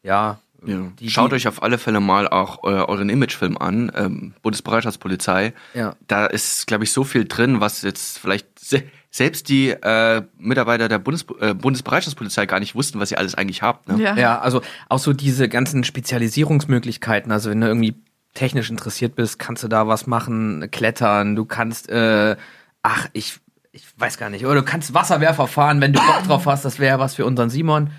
ja, 0.03 0.39
Ja. 0.65 0.79
die- 0.99 1.09
Schaut 1.09 1.31
die- 1.31 1.35
euch 1.35 1.47
auf 1.47 1.61
alle 1.63 1.77
Fälle 1.77 1.99
mal 1.99 2.27
auch 2.27 2.63
äh, 2.63 2.67
euren 2.67 3.09
Imagefilm 3.09 3.57
an, 3.57 3.91
ähm, 3.95 4.33
Bundesbereitschaftspolizei. 4.41 5.53
Ja. 5.73 5.95
Da 6.07 6.25
ist, 6.25 6.67
glaube 6.67 6.83
ich, 6.83 6.91
so 6.91 7.03
viel 7.03 7.25
drin, 7.25 7.59
was 7.61 7.81
jetzt 7.81 8.19
vielleicht 8.19 8.47
se 8.59 8.83
selbst 9.11 9.47
die 9.49 9.69
äh, 9.69 10.23
Mitarbeiter 10.39 10.87
der 10.89 10.97
Bundes 10.97 11.23
äh, 11.39 11.53
Bundesbereitschaftspolizei 11.53 12.47
gar 12.47 12.59
nicht 12.59 12.73
wussten, 12.73 12.99
was 12.99 13.11
ihr 13.11 13.19
alles 13.19 13.35
eigentlich 13.35 13.61
habt. 13.61 13.87
Ne? 13.87 14.01
Ja. 14.01 14.15
Ja, 14.17 14.39
also 14.39 14.63
auch 14.89 14.97
so 14.97 15.13
diese 15.13 15.47
ganzen 15.47 15.83
Spezialisierungsmöglichkeiten. 15.83 17.31
Also 17.31 17.49
wenn 17.49 17.61
du 17.61 17.67
irgendwie 17.67 17.95
technisch 18.33 18.69
interessiert 18.71 19.15
bist, 19.15 19.37
kannst 19.37 19.63
du 19.63 19.67
da 19.67 19.87
was 19.87 20.07
machen, 20.07 20.67
klettern, 20.71 21.35
du 21.35 21.45
kannst, 21.45 21.89
äh, 21.89 22.35
ach, 22.81 23.07
ich, 23.13 23.39
ich 23.71 23.85
weiß 23.97 24.17
gar 24.17 24.29
nicht, 24.31 24.45
oder 24.45 24.55
du 24.55 24.63
kannst 24.63 24.93
Wasserwerfer 24.95 25.45
fahren, 25.47 25.79
wenn 25.81 25.93
du 25.93 25.99
Bock 25.99 26.23
drauf 26.25 26.45
hast, 26.47 26.65
das 26.65 26.79
wäre 26.79 26.97
was 26.97 27.13
für 27.13 27.25
unseren 27.25 27.51
Simon. 27.51 27.91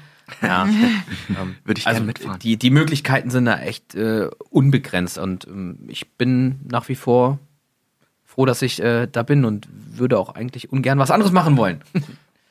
Ja, 0.43 0.65
ähm, 1.29 1.57
Würde 1.65 1.79
ich 1.79 1.87
also 1.87 1.99
gerne 1.99 2.07
mitfahren. 2.07 2.39
die, 2.39 2.57
die 2.57 2.71
Möglichkeiten 2.71 3.31
sind 3.31 3.45
da 3.45 3.59
echt 3.59 3.95
äh, 3.95 4.29
unbegrenzt 4.51 5.19
und 5.19 5.47
ähm, 5.47 5.79
ich 5.89 6.13
bin 6.13 6.61
nach 6.71 6.89
wie 6.89 6.95
vor 6.95 7.39
froh, 8.25 8.47
dass 8.47 8.63
ich 8.63 8.83
äh, 8.83 9.07
da 9.07 9.23
bin 9.23 9.45
und 9.45 9.69
würde 9.71 10.19
auch 10.19 10.35
eigentlich 10.35 10.73
ungern 10.73 10.99
was 10.99 11.11
anderes 11.11 11.33
machen 11.33 11.57
wollen. 11.57 11.83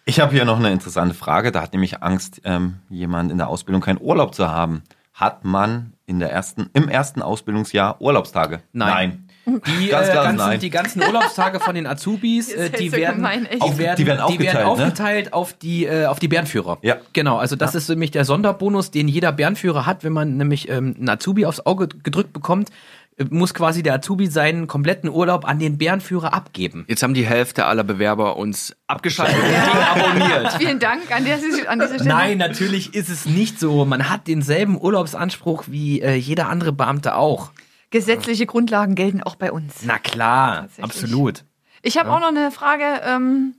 Ich 0.06 0.20
habe 0.20 0.34
hier 0.34 0.44
noch 0.44 0.60
eine 0.60 0.70
interessante 0.70 1.16
Frage. 1.16 1.54
Da 1.54 1.62
hat 1.62 1.72
nämlich 1.72 2.04
Angst, 2.04 2.42
ähm, 2.44 2.80
jemand 2.90 3.32
in 3.32 3.38
der 3.38 3.48
Ausbildung 3.48 3.82
keinen 3.82 4.02
Urlaub 4.02 4.36
zu 4.36 4.50
haben. 4.50 4.84
Hat 5.14 5.46
man 5.46 5.94
in 6.06 6.20
der 6.20 6.30
ersten, 6.30 6.70
im 6.74 6.90
ersten 6.90 7.22
Ausbildungsjahr 7.22 8.02
Urlaubstage? 8.02 8.62
Nein. 8.74 9.30
Die, 9.46 9.88
Ganz 9.88 10.08
äh, 10.08 10.12
klar, 10.12 10.24
ganzen, 10.24 10.38
nein. 10.38 10.60
die 10.60 10.70
ganzen 10.70 11.04
Urlaubstage 11.04 11.60
von 11.60 11.76
den 11.76 11.86
Azubis, 11.86 12.52
äh, 12.54 12.70
die, 12.70 12.92
werden, 12.94 13.18
gemein, 13.18 13.48
die, 13.52 13.78
werden, 13.78 13.96
Die 13.98 14.06
werden 14.06 14.28
die 14.30 14.40
werden 14.40 14.64
aufgeteilt, 14.66 14.66
ne? 14.66 14.68
aufgeteilt 14.68 15.34
auf 15.34 15.54
die 15.54 15.86
äh, 15.86 16.06
auf 16.06 16.20
die 16.20 16.30
Bärenführer. 16.30 16.78
Ja. 16.82 16.98
Genau, 17.12 17.38
also 17.38 17.56
das 17.58 17.76
ist 17.76 17.90
nämlich 17.90 18.12
der 18.12 18.24
Sonderbonus, 18.24 18.92
den 18.92 19.10
jeder 19.10 19.34
Bärenführer 19.34 19.86
hat, 19.86 20.06
wenn 20.06 20.14
man 20.14 20.38
nämlich 20.38 20.70
ähm, 20.70 20.96
einen 20.98 21.10
Azubi 21.10 21.46
aufs 21.46 21.60
Auge 21.66 21.90
gedrückt 21.90 22.32
bekommt, 22.32 22.70
äh, 23.18 23.26
muss 23.30 23.54
quasi 23.54 23.84
der 23.84 23.96
Azubi 23.96 24.28
seinen 24.28 24.68
kompletten 24.68 25.10
Urlaub 25.10 25.46
an 25.46 25.60
den 25.60 25.78
Bärenführer 25.78 26.34
abgeben. 26.34 26.86
Jetzt 26.88 27.04
haben 27.04 27.14
die 27.14 27.26
Hälfte 27.26 27.66
aller 27.66 27.84
Bewerber 27.84 28.38
uns 28.38 28.76
abgeschaltet 28.88 29.36
und 29.36 29.52
deabonniert. 29.52 30.54
Vielen 30.58 30.80
Dank 30.80 31.14
an, 31.14 31.26
der, 31.26 31.36
an 31.68 31.80
dieser 31.80 31.96
Stelle. 31.96 32.10
Nein, 32.10 32.38
natürlich 32.38 32.96
ist 32.96 33.10
es 33.10 33.26
nicht 33.26 33.60
so. 33.60 33.84
Man 33.84 34.10
hat 34.10 34.28
denselben 34.28 34.80
Urlaubsanspruch 34.80 35.66
wie 35.68 36.02
äh, 36.02 36.16
jeder 36.16 36.48
andere 36.48 36.72
Beamte 36.72 37.16
auch. 37.16 37.52
Gesetzliche 37.94 38.48
Grundlagen 38.48 38.96
gelten 38.96 39.22
auch 39.22 39.36
bei 39.36 39.52
uns. 39.52 39.76
Na 39.84 40.00
klar, 40.00 40.68
absolut. 40.82 41.46
Ich 41.84 41.98
habe 42.00 42.12
auch 42.12 42.20
noch 42.20 42.30
eine 42.30 42.50
Frage. 42.50 42.84
Ähm, 43.04 43.54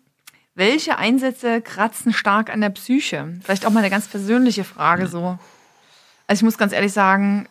welche 0.57 0.99
Einsätze 0.99 1.61
kratzen 1.62 2.12
stark 2.12 2.53
an 2.53 2.61
der 2.61 2.70
Psyche? 2.70 3.38
Vielleicht 3.44 3.64
auch 3.64 3.70
mal 3.70 3.79
eine 3.81 3.90
ganz 3.90 4.09
persönliche 4.09 4.64
Frage 4.64 5.07
so. 5.07 5.38
Also 6.27 6.40
ich 6.40 6.42
muss 6.42 6.59
ganz 6.59 6.73
ehrlich 6.73 6.92
sagen, 6.92 7.49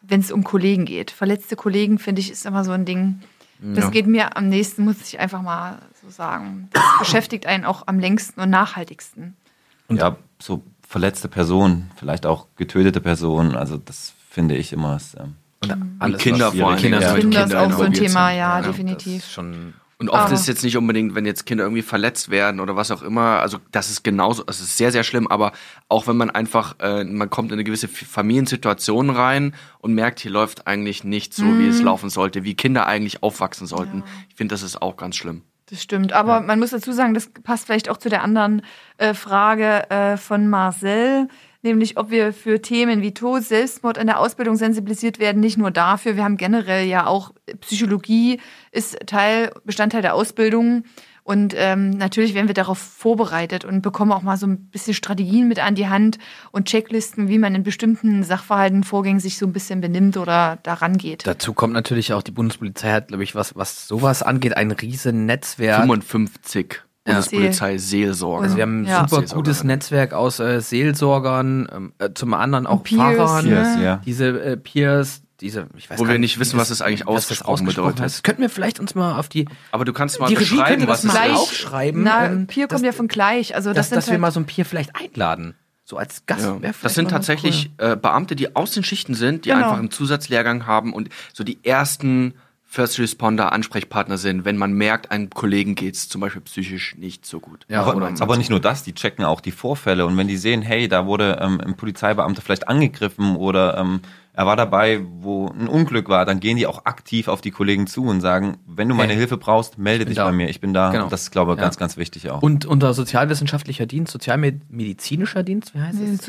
wenn 0.00 0.20
es 0.20 0.32
um 0.32 0.42
Kollegen 0.42 0.86
geht, 0.86 1.10
verletzte 1.10 1.54
Kollegen 1.54 1.98
finde 1.98 2.20
ich 2.22 2.30
ist 2.30 2.46
immer 2.46 2.64
so 2.64 2.72
ein 2.72 2.86
Ding. 2.86 3.20
Das 3.58 3.84
Ja. 3.84 3.90
geht 3.90 4.06
mir 4.06 4.36
am 4.38 4.48
nächsten, 4.48 4.84
muss 4.84 5.02
ich 5.02 5.18
einfach 5.20 5.42
mal 5.42 5.80
so 6.02 6.08
sagen. 6.08 6.70
Das 6.72 6.82
beschäftigt 6.98 7.44
einen 7.46 7.66
auch 7.66 7.82
am 7.86 7.98
längsten 7.98 8.40
und 8.40 8.48
nachhaltigsten. 8.48 9.36
Und 9.88 9.98
ja, 9.98 10.16
so 10.38 10.62
verletzte 10.88 11.28
Personen, 11.28 11.90
vielleicht 11.96 12.24
auch 12.24 12.46
getötete 12.56 13.02
Personen. 13.02 13.54
Also 13.54 13.76
das 13.76 14.14
finde 14.30 14.56
ich 14.56 14.72
immer. 14.72 14.96
ist, 14.96 15.14
Ähm, 15.18 15.36
Alles, 15.98 16.20
Kinder 16.22 16.48
was- 16.52 16.58
vor 16.58 16.70
allem. 16.70 16.78
Kinder 16.78 17.00
Ja, 17.00 17.10
sind- 17.12 17.20
Kinder 17.20 17.44
ist 17.46 17.54
auch 17.54 17.72
so 17.72 17.82
ein 17.82 17.92
Thema, 17.92 18.28
sind. 18.28 18.38
ja, 18.38 18.60
Ja, 18.60 18.60
definitiv. 18.62 19.24
Schon 19.24 19.74
Und 19.98 20.10
oft 20.10 20.24
Aber- 20.24 20.34
ist 20.34 20.40
es 20.40 20.46
jetzt 20.46 20.62
nicht 20.62 20.76
unbedingt, 20.76 21.14
wenn 21.14 21.24
jetzt 21.24 21.46
Kinder 21.46 21.64
irgendwie 21.64 21.80
verletzt 21.80 22.28
werden 22.28 22.60
oder 22.60 22.76
was 22.76 22.90
auch 22.90 23.00
immer. 23.00 23.40
Also 23.40 23.56
das 23.72 23.88
ist 23.88 24.04
genauso, 24.04 24.42
das 24.44 24.60
ist 24.60 24.76
sehr, 24.76 24.92
sehr 24.92 25.04
schlimm. 25.04 25.26
Aber 25.26 25.52
auch 25.88 26.06
wenn 26.06 26.18
man 26.18 26.28
einfach, 26.28 26.74
äh, 26.80 27.02
man 27.04 27.30
kommt 27.30 27.48
in 27.50 27.54
eine 27.54 27.64
gewisse 27.64 27.88
Familiensituation 27.88 29.08
rein 29.08 29.54
und 29.78 29.94
merkt, 29.94 30.20
hier 30.20 30.30
läuft 30.30 30.66
eigentlich 30.66 31.02
nicht 31.04 31.32
so, 31.32 31.44
wie 31.58 31.68
es 31.68 31.80
laufen 31.80 32.10
sollte, 32.10 32.44
wie 32.44 32.54
Kinder 32.54 32.86
eigentlich 32.86 33.22
aufwachsen 33.22 33.66
sollten. 33.66 34.02
Ich 34.28 34.34
finde, 34.36 34.52
das 34.54 34.62
ist 34.62 34.82
auch 34.82 34.96
ganz 34.98 35.16
schlimm. 35.16 35.42
Das 35.70 35.82
stimmt, 35.82 36.12
aber 36.12 36.42
man 36.42 36.58
muss 36.60 36.70
dazu 36.70 36.92
sagen, 36.92 37.14
das 37.14 37.28
passt 37.42 37.64
vielleicht 37.66 37.88
auch 37.88 37.96
zu 37.96 38.08
der 38.10 38.22
anderen 38.22 38.60
äh, 38.98 39.14
Frage 39.14 39.88
äh, 39.90 40.16
von 40.18 40.48
Marcel, 40.48 41.28
nämlich 41.62 41.96
ob 41.96 42.10
wir 42.10 42.32
für 42.32 42.60
Themen 42.62 43.02
wie 43.02 43.14
Tod, 43.14 43.42
Selbstmord 43.42 43.98
in 43.98 44.06
der 44.06 44.20
Ausbildung 44.20 44.56
sensibilisiert 44.56 45.18
werden, 45.18 45.40
nicht 45.40 45.58
nur 45.58 45.70
dafür, 45.70 46.16
wir 46.16 46.24
haben 46.24 46.36
generell 46.36 46.86
ja 46.86 47.06
auch 47.06 47.32
Psychologie 47.60 48.40
ist 48.72 48.98
Teil, 49.06 49.52
Bestandteil 49.64 50.02
der 50.02 50.14
Ausbildung 50.14 50.84
und 51.26 51.54
ähm, 51.56 51.90
natürlich 51.90 52.34
werden 52.34 52.46
wir 52.46 52.54
darauf 52.54 52.78
vorbereitet 52.78 53.64
und 53.64 53.82
bekommen 53.82 54.12
auch 54.12 54.22
mal 54.22 54.36
so 54.36 54.46
ein 54.46 54.66
bisschen 54.68 54.94
Strategien 54.94 55.48
mit 55.48 55.58
an 55.58 55.74
die 55.74 55.88
Hand 55.88 56.18
und 56.52 56.68
Checklisten, 56.68 57.28
wie 57.28 57.38
man 57.38 57.52
in 57.56 57.64
bestimmten 57.64 58.22
Sachverhalten, 58.22 58.84
Vorgängen 58.84 59.18
sich 59.18 59.36
so 59.36 59.44
ein 59.44 59.52
bisschen 59.52 59.80
benimmt 59.80 60.16
oder 60.18 60.60
daran 60.62 60.98
geht. 60.98 61.26
Dazu 61.26 61.52
kommt 61.52 61.72
natürlich 61.72 62.12
auch, 62.12 62.22
die 62.22 62.30
Bundespolizei 62.30 62.92
hat, 62.92 63.08
glaube 63.08 63.24
ich, 63.24 63.34
was, 63.34 63.56
was 63.56 63.88
sowas 63.88 64.22
angeht, 64.22 64.56
ein 64.56 64.70
riesen 64.70 65.26
Netzwerk. 65.26 65.88
55 66.06 66.85
Bundespolizei 67.06 67.78
Seelsorge. 67.78 68.44
Also 68.44 68.56
wir 68.56 68.62
haben 68.62 68.82
ein 68.82 68.84
Ja. 68.86 69.00
super 69.08 69.20
Seelsorger. 69.22 69.42
gutes 69.42 69.64
Netzwerk 69.64 70.12
aus 70.12 70.38
äh, 70.40 70.60
Seelsorgern, 70.60 71.68
ähm, 71.74 71.92
äh, 71.98 72.10
zum 72.14 72.34
anderen 72.34 72.66
auch 72.66 72.82
Peers, 72.82 73.16
Fahrern, 73.16 73.44
ne? 73.46 73.50
Peers, 73.54 73.78
ja. 73.80 74.00
diese 74.04 74.26
äh, 74.42 74.56
Peers, 74.56 75.22
diese, 75.40 75.66
ich 75.76 75.90
weiß 75.90 75.98
Wo 75.98 76.04
gar 76.04 76.12
wir 76.12 76.18
nicht 76.18 76.38
wissen, 76.38 76.58
was 76.58 76.70
es 76.70 76.80
eigentlich 76.82 77.06
was 77.06 77.28
das 77.28 77.42
ausgesprochen 77.42 77.66
bedeutet. 77.66 78.00
heißt. 78.00 78.24
Könnten 78.24 78.42
wir 78.42 78.50
vielleicht 78.50 78.80
uns 78.80 78.94
mal 78.94 79.18
auf 79.18 79.28
die, 79.28 79.46
Aber 79.70 79.84
du 79.84 79.92
kannst 79.92 80.18
mal 80.18 80.32
beschreiben, 80.32 80.86
was 80.88 81.02
das 81.02 81.04
es 81.04 81.04
mal 81.04 81.12
Gleich. 81.26 81.32
ist. 81.34 81.38
aufschreiben. 81.40 82.02
Na, 82.02 82.26
ähm, 82.26 82.46
Pier 82.46 82.68
kommt 82.68 82.80
dass- 82.80 82.82
ja 82.86 82.92
von 82.92 83.08
gleich. 83.08 83.54
Also 83.54 83.70
das, 83.70 83.76
dass, 83.76 83.88
sind 83.90 83.96
dass 83.96 84.06
wir 84.06 84.12
halt, 84.12 84.20
mal 84.22 84.30
so 84.32 84.40
ein 84.40 84.46
Peer 84.46 84.64
vielleicht 84.64 84.92
einladen. 84.96 85.54
So 85.84 85.98
als 85.98 86.26
Gast. 86.26 86.42
Ja. 86.44 86.58
Das 86.82 86.94
sind 86.94 87.10
tatsächlich 87.10 87.70
cool. 87.80 87.92
äh, 87.92 87.96
Beamte, 87.96 88.34
die 88.34 88.56
aus 88.56 88.72
den 88.72 88.82
Schichten 88.82 89.14
sind, 89.14 89.44
die 89.44 89.50
Genau. 89.50 89.62
einfach 89.66 89.78
einen 89.78 89.90
Zusatzlehrgang 89.92 90.66
haben 90.66 90.92
und 90.92 91.10
so 91.32 91.44
die 91.44 91.58
ersten 91.62 92.34
First 92.76 92.98
Responder 92.98 93.54
Ansprechpartner 93.54 94.18
sind, 94.18 94.44
wenn 94.44 94.58
man 94.58 94.74
merkt, 94.74 95.10
einem 95.10 95.30
Kollegen 95.30 95.76
geht's 95.76 96.10
zum 96.10 96.20
Beispiel 96.20 96.42
psychisch 96.42 96.94
nicht 96.98 97.24
so 97.24 97.40
gut. 97.40 97.64
Ja, 97.70 97.82
aber, 97.84 98.12
aber 98.20 98.36
nicht 98.36 98.50
nur 98.50 98.60
das, 98.60 98.82
die 98.82 98.92
checken 98.92 99.24
auch 99.24 99.40
die 99.40 99.50
Vorfälle 99.50 100.04
und 100.04 100.18
wenn 100.18 100.28
die 100.28 100.36
sehen, 100.36 100.60
hey, 100.60 100.86
da 100.86 101.06
wurde 101.06 101.38
ähm, 101.40 101.58
ein 101.58 101.74
Polizeibeamter 101.74 102.42
vielleicht 102.42 102.68
angegriffen 102.68 103.36
oder 103.36 103.78
ähm, 103.78 104.00
er 104.38 104.44
war 104.46 104.54
dabei, 104.54 105.00
wo 105.20 105.48
ein 105.48 105.66
Unglück 105.66 106.10
war, 106.10 106.26
dann 106.26 106.40
gehen 106.40 106.58
die 106.58 106.66
auch 106.66 106.84
aktiv 106.84 107.26
auf 107.28 107.40
die 107.40 107.50
Kollegen 107.50 107.86
zu 107.86 108.04
und 108.04 108.20
sagen, 108.20 108.58
wenn 108.66 108.86
du 108.86 108.94
meine 108.94 109.12
Hey, 109.12 109.18
Hilfe 109.18 109.38
brauchst, 109.38 109.78
melde 109.78 110.04
dich 110.04 110.16
da. 110.16 110.26
bei 110.26 110.32
mir, 110.32 110.50
ich 110.50 110.60
bin 110.60 110.74
da. 110.74 110.90
Genau. 110.90 111.08
Das 111.08 111.22
ist, 111.22 111.30
glaube 111.30 111.52
ich, 111.52 111.56
Ja. 111.58 111.64
ganz, 111.64 111.78
ganz 111.78 111.96
wichtig 111.96 112.30
auch. 112.30 112.42
Und 112.42 112.66
unter 112.66 112.92
sozialwissenschaftlicher 112.92 113.86
Dienst, 113.86 114.12
sozialmedizinischer 114.12 115.42
Dienst, 115.42 115.74
wie 115.74 115.80
heißt 115.80 115.98
es? 116.00 116.26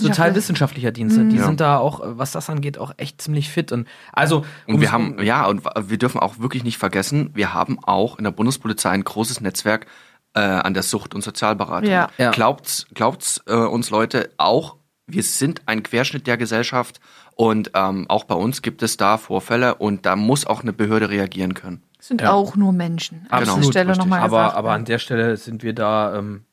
Sozialwissenschaftlicher 0.00 0.92
Dienst, 0.92 1.16
die 1.18 1.38
sind 1.38 1.60
da 1.60 1.78
auch, 1.78 2.00
was 2.04 2.32
das 2.32 2.48
angeht, 2.50 2.78
auch 2.78 2.92
echt 2.98 3.20
ziemlich 3.20 3.48
fit. 3.50 3.72
Und 3.72 3.88
also 4.12 4.44
Und 4.66 4.80
wir 4.80 4.92
haben, 4.92 5.20
ja, 5.22 5.46
und 5.46 5.62
wir 5.88 5.98
dürfen 5.98 6.20
auch 6.20 6.38
wirklich 6.38 6.64
nicht 6.64 6.78
vergessen, 6.78 7.30
wir 7.34 7.52
haben 7.54 7.78
auch 7.82 8.18
in 8.18 8.24
der 8.24 8.30
Bundespolizei 8.30 8.90
ein 8.90 9.04
großes 9.04 9.40
Netzwerk 9.40 9.86
äh, 10.34 10.40
an 10.40 10.74
der 10.74 10.82
Sucht- 10.82 11.14
und 11.14 11.22
Sozialberatung. 11.22 11.90
Ja. 11.90 12.08
Ja. 12.18 12.30
Glaubt's, 12.30 12.86
glaubt's 12.94 13.42
äh, 13.46 13.54
uns 13.54 13.90
Leute 13.90 14.30
auch, 14.36 14.76
wir 15.06 15.22
sind 15.22 15.62
ein 15.66 15.82
Querschnitt 15.82 16.26
der 16.26 16.36
Gesellschaft 16.38 16.98
und 17.36 17.72
ähm, 17.74 18.06
auch 18.08 18.24
bei 18.24 18.34
uns 18.34 18.62
gibt 18.62 18.82
es 18.82 18.96
da 18.96 19.18
Vorfälle 19.18 19.74
und 19.74 20.06
da 20.06 20.16
muss 20.16 20.46
auch 20.46 20.62
eine 20.62 20.72
Behörde 20.72 21.10
reagieren 21.10 21.54
können. 21.54 21.82
sind 21.98 22.20
Ja. 22.20 22.32
auch 22.32 22.54
nur 22.56 22.72
Menschen. 22.72 23.26
An 23.30 23.44
dieser 23.44 23.62
Stelle 23.62 23.90
Richtig. 23.90 24.04
nochmal 24.04 24.20
aber, 24.20 24.38
gesagt. 24.42 24.56
aber 24.56 24.72
an 24.72 24.84
der 24.84 24.98
Stelle 24.98 25.36
sind 25.36 25.62
wir 25.62 25.72
da, 25.72 26.16
ähm, 26.18 26.44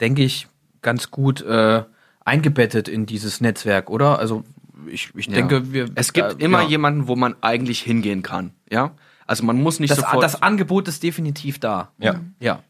denke 0.00 0.22
ich, 0.22 0.46
ganz 0.82 1.10
gut 1.10 1.42
äh, 1.42 1.82
eingebettet 2.24 2.88
in 2.88 3.06
dieses 3.06 3.40
Netzwerk, 3.40 3.90
oder? 3.90 4.18
Also 4.18 4.44
ich, 4.86 5.10
ich 5.14 5.28
denke, 5.28 5.72
wir. 5.72 5.88
Es 5.94 6.12
gibt 6.12 6.40
äh, 6.40 6.44
immer 6.44 6.62
ja. 6.62 6.68
jemanden, 6.68 7.08
wo 7.08 7.16
man 7.16 7.34
eigentlich 7.40 7.80
hingehen 7.82 8.22
kann. 8.22 8.52
Ja, 8.70 8.92
also 9.26 9.44
man 9.44 9.60
muss 9.60 9.78
nicht 9.80 9.90
Das, 9.90 9.98
sofort. 9.98 10.22
das 10.22 10.42
Angebot 10.42 10.88
ist 10.88 11.02
definitiv 11.02 11.58
da. 11.58 11.90
Ja. 11.98 12.20
Ja. 12.38 12.60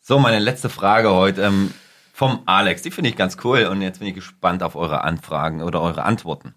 So, 0.00 0.18
meine 0.18 0.38
letzte 0.38 0.68
Frage 0.68 1.10
heute 1.12 1.42
ähm, 1.42 1.72
vom 2.12 2.40
Alex. 2.46 2.82
Die 2.82 2.90
finde 2.90 3.10
ich 3.10 3.16
ganz 3.16 3.38
cool 3.42 3.64
und 3.64 3.82
jetzt 3.82 3.98
bin 3.98 4.08
ich 4.08 4.14
gespannt 4.14 4.62
auf 4.62 4.76
eure 4.76 5.02
Anfragen 5.02 5.62
oder 5.62 5.80
eure 5.80 6.04
Antworten. 6.04 6.54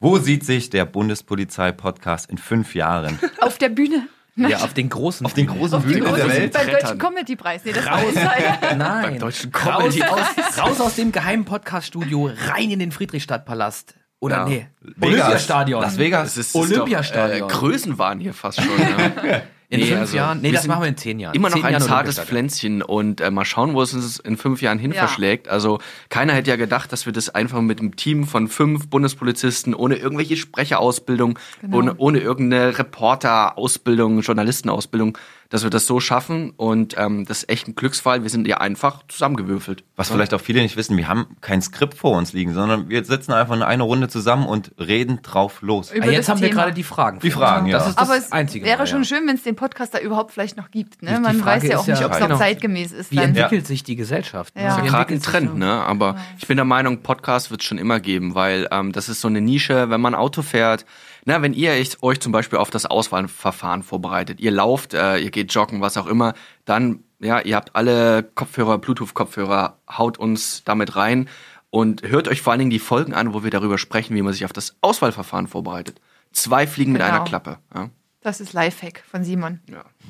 Wo 0.00 0.18
sieht 0.18 0.44
sich 0.44 0.70
der 0.70 0.84
Bundespolizei-Podcast 0.84 2.28
in 2.30 2.38
fünf 2.38 2.74
Jahren? 2.74 3.18
auf 3.40 3.58
der 3.58 3.68
Bühne. 3.68 4.08
Ja, 4.36 4.58
auf 4.64 4.74
den 4.74 4.88
großen. 4.88 5.24
Auf 5.24 5.34
den 5.34 5.46
großen 5.46 5.80
Bühnen 5.82 6.02
der 6.02 6.12
großen- 6.12 6.28
Welt? 6.28 6.52
Beim. 6.52 6.66
Deutschen 6.66 6.98
Comedy-Preis. 6.98 7.62
Nee, 7.64 7.72
das 7.72 7.86
Raus. 7.86 8.14
war 8.16 8.74
Nein. 8.76 9.02
Beim 9.02 9.18
deutschen 9.20 9.52
raus, 9.54 9.94
Comedy. 9.94 10.02
aus, 10.02 10.58
raus 10.58 10.80
aus 10.80 10.96
dem 10.96 11.12
geheimen 11.12 11.44
Podcast-Studio, 11.44 12.30
rein 12.48 12.70
in 12.70 12.80
den 12.80 12.90
Friedrichstadtpalast. 12.90 13.94
Oder 14.18 14.36
Ja. 14.38 14.44
nee. 14.46 14.66
Vegas. 14.80 15.02
Olympiastadion. 15.20 15.82
Las 15.82 15.98
Vegas. 15.98 16.28
Es 16.32 16.36
ist, 16.48 16.54
Olympiastadion. 16.56 17.32
Ist 17.36 17.40
doch, 17.42 17.48
äh, 17.48 17.52
Größenwahn 17.60 18.18
hier 18.20 18.34
fast 18.34 18.60
schon. 18.60 18.78
Ja. 18.80 19.42
In 19.74 19.80
Nee, 19.80 19.86
fünf 19.86 20.00
also, 20.00 20.16
Jahren? 20.16 20.40
Nee, 20.40 20.52
das 20.52 20.66
machen 20.66 20.82
wir 20.82 20.88
in 20.88 20.96
zehn 20.96 21.18
Jahren. 21.20 21.34
Immer 21.34 21.48
noch 21.48 21.56
Zehn 21.56 21.64
ein 21.66 21.72
Jahren 21.72 21.82
zartes. 21.82 22.18
Pflänzchen 22.20 22.82
und 22.82 23.20
äh, 23.20 23.30
mal 23.30 23.44
schauen, 23.44 23.74
wo 23.74 23.82
es 23.82 23.92
uns 23.94 24.18
in 24.20 24.36
fünf 24.36 24.62
Jahren 24.62 24.78
hin 24.78 24.92
Ja. 24.92 25.00
verschlägt. 25.06 25.48
Also 25.48 25.78
keiner 26.08 26.32
hätte 26.32 26.50
ja 26.50 26.56
gedacht, 26.56 26.92
dass 26.92 27.06
wir 27.06 27.12
das 27.12 27.28
einfach 27.30 27.60
mit 27.60 27.80
einem 27.80 27.96
Team 27.96 28.26
von 28.26 28.48
fünf 28.48 28.88
Bundespolizisten 28.88 29.74
ohne 29.74 29.96
irgendwelche 29.96 30.36
Sprecherausbildung, 30.36 31.38
Genau. 31.60 31.76
ohne, 31.78 31.94
ohne 31.96 32.18
irgendeine 32.20 32.78
Reporterausbildung, 32.78 34.20
Journalistenausbildung, 34.20 35.18
dass 35.54 35.62
wir 35.62 35.70
das 35.70 35.86
so 35.86 36.00
schaffen. 36.00 36.50
Und 36.50 36.96
ähm, 36.98 37.26
das 37.26 37.44
ist 37.44 37.48
echt 37.48 37.68
ein 37.68 37.76
Glücksfall. 37.76 38.24
Wir 38.24 38.28
sind 38.30 38.48
ja 38.48 38.56
einfach 38.58 39.04
zusammengewürfelt. 39.06 39.84
Was 39.94 40.10
vielleicht 40.10 40.34
auch 40.34 40.40
viele 40.40 40.60
nicht 40.60 40.76
wissen, 40.76 40.96
wir 40.96 41.06
haben 41.06 41.36
kein 41.42 41.62
Skript 41.62 41.94
vor 41.94 42.18
uns 42.18 42.32
liegen, 42.32 42.52
sondern 42.54 42.88
wir 42.88 43.04
sitzen 43.04 43.30
einfach 43.32 43.54
in 43.54 43.62
einer 43.62 43.84
Runde 43.84 44.08
zusammen 44.08 44.46
und 44.46 44.72
reden 44.80 45.20
drauf 45.22 45.62
los. 45.62 45.92
Über 45.92 46.06
Ah, 46.06 46.10
jetzt 46.10 46.28
haben 46.28 46.40
wir 46.40 46.48
Thema. 46.48 46.62
gerade 46.62 46.74
die 46.74 46.82
Fragen. 46.82 47.20
Die. 47.20 47.30
Fragen, 47.30 47.68
ja. 47.68 47.78
Das 47.78 47.88
ist 47.90 47.98
das 48.00 48.08
Aber 48.08 48.18
es 48.18 48.32
Einzige. 48.32 48.66
wäre 48.66 48.80
ja. 48.80 48.86
schon 48.88 49.04
schön, 49.04 49.28
wenn 49.28 49.36
es 49.36 49.44
den 49.44 49.54
Podcast 49.54 49.94
da 49.94 50.00
überhaupt 50.00 50.32
vielleicht 50.32 50.56
noch 50.56 50.72
gibt. 50.72 51.02
Ne? 51.02 51.20
Man 51.20 51.44
weiß 51.44 51.62
ja 51.62 51.78
auch 51.78 51.86
nicht, 51.86 52.00
ja- 52.00 52.06
ob 52.06 52.12
es 52.12 52.18
genau. 52.18 52.30
noch 52.30 52.38
zeitgemäß 52.40 52.90
ist. 52.90 53.12
Wie 53.12 53.16
Dann. 53.16 53.26
entwickelt 53.26 53.68
sich 53.68 53.84
die 53.84 53.94
Gesellschaft? 53.94 54.52
Ja. 54.56 54.60
Wie 54.62 54.64
Das 54.66 54.76
ist 54.78 54.84
ja 54.86 54.90
gerade 54.90 55.14
ein 55.14 55.22
Trend, 55.22 55.50
so- 55.50 55.56
ne? 55.56 55.70
Aber 55.70 56.16
ich 56.36 56.48
bin 56.48 56.56
der 56.56 56.64
Meinung, 56.64 57.02
Podcast 57.02 57.52
wird 57.52 57.60
es 57.60 57.66
schon 57.68 57.78
immer 57.78 58.00
geben, 58.00 58.34
weil 58.34 58.66
ähm, 58.72 58.90
das 58.90 59.08
ist 59.08 59.20
so 59.20 59.28
eine 59.28 59.40
Nische, 59.40 59.88
wenn 59.88 60.00
man 60.00 60.16
Auto 60.16 60.42
fährt. 60.42 60.84
Na, 61.26 61.40
wenn 61.42 61.54
ihr 61.54 61.70
euch, 61.72 62.02
euch 62.02 62.20
zum 62.20 62.32
Beispiel 62.32 62.58
auf 62.58 62.70
das 62.70 62.86
Auswahlverfahren 62.86 63.82
vorbereitet, 63.82 64.40
ihr 64.40 64.50
lauft, 64.50 64.92
äh, 64.94 65.18
ihr 65.18 65.30
geht 65.30 65.52
joggen, 65.54 65.80
was 65.80 65.96
auch 65.96 66.06
immer, 66.06 66.34
dann, 66.64 67.00
ja, 67.18 67.40
ihr 67.40 67.56
habt 67.56 67.74
alle 67.74 68.22
Kopfhörer, 68.22 68.78
Bluetooth-Kopfhörer, 68.78 69.78
haut 69.90 70.18
uns 70.18 70.62
damit 70.64 70.96
rein 70.96 71.28
und 71.70 72.02
hört 72.02 72.28
euch 72.28 72.42
vor 72.42 72.52
allen 72.52 72.58
Dingen 72.60 72.70
die 72.70 72.78
Folgen 72.78 73.14
an, 73.14 73.32
wo 73.32 73.42
wir 73.42 73.50
darüber 73.50 73.78
sprechen, 73.78 74.14
wie 74.14 74.22
man 74.22 74.32
sich 74.32 74.44
auf 74.44 74.52
das 74.52 74.76
Auswahlverfahren 74.82 75.46
vorbereitet. 75.48 76.00
Zwei 76.32 76.66
Fliegen 76.66 76.92
mit 76.92 77.00
Genau. 77.02 77.14
einer 77.14 77.24
Klappe. 77.24 77.58
Ja. 77.74 77.90
Das 78.20 78.40
ist 78.40 78.52
Lifehack 78.52 79.02
von 79.10 79.22
Simon. 79.24 79.60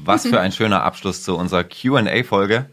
Was 0.04 0.26
für 0.26 0.40
ein 0.40 0.52
schöner 0.52 0.82
Abschluss 0.84 1.22
zu 1.24 1.36
unserer 1.36 1.64
QA-Folge. 1.64 2.70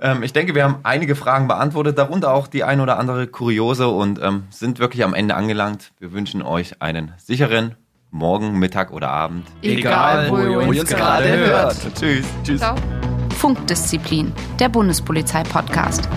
Ähm, 0.00 0.22
ich 0.22 0.32
denke, 0.32 0.54
wir 0.54 0.64
haben 0.64 0.76
einige 0.82 1.16
Fragen 1.16 1.48
beantwortet, 1.48 1.98
darunter 1.98 2.32
auch 2.32 2.46
die 2.46 2.64
ein 2.64 2.80
oder 2.80 2.98
andere 2.98 3.26
Kuriose 3.26 3.88
und 3.88 4.20
ähm, 4.22 4.44
sind 4.50 4.78
wirklich 4.78 5.04
am 5.04 5.14
Ende 5.14 5.34
angelangt. 5.34 5.92
Wir 5.98 6.12
wünschen 6.12 6.42
euch 6.42 6.80
einen 6.80 7.12
sicheren 7.16 7.74
Morgen, 8.10 8.58
Mittag 8.58 8.92
oder 8.92 9.10
Abend. 9.10 9.46
Egal, 9.62 10.30
wo 10.30 10.38
ihr 10.38 10.60
uns 10.60 10.88
gerade 10.88 11.28
hört. 11.28 11.76
Tschüss. 11.94 12.26
Tschüss. 12.42 12.60
Ciao. 12.60 12.76
Funkdisziplin, 13.36 14.32
der 14.58 14.68
Bundespolizei-Podcast. 14.68 16.08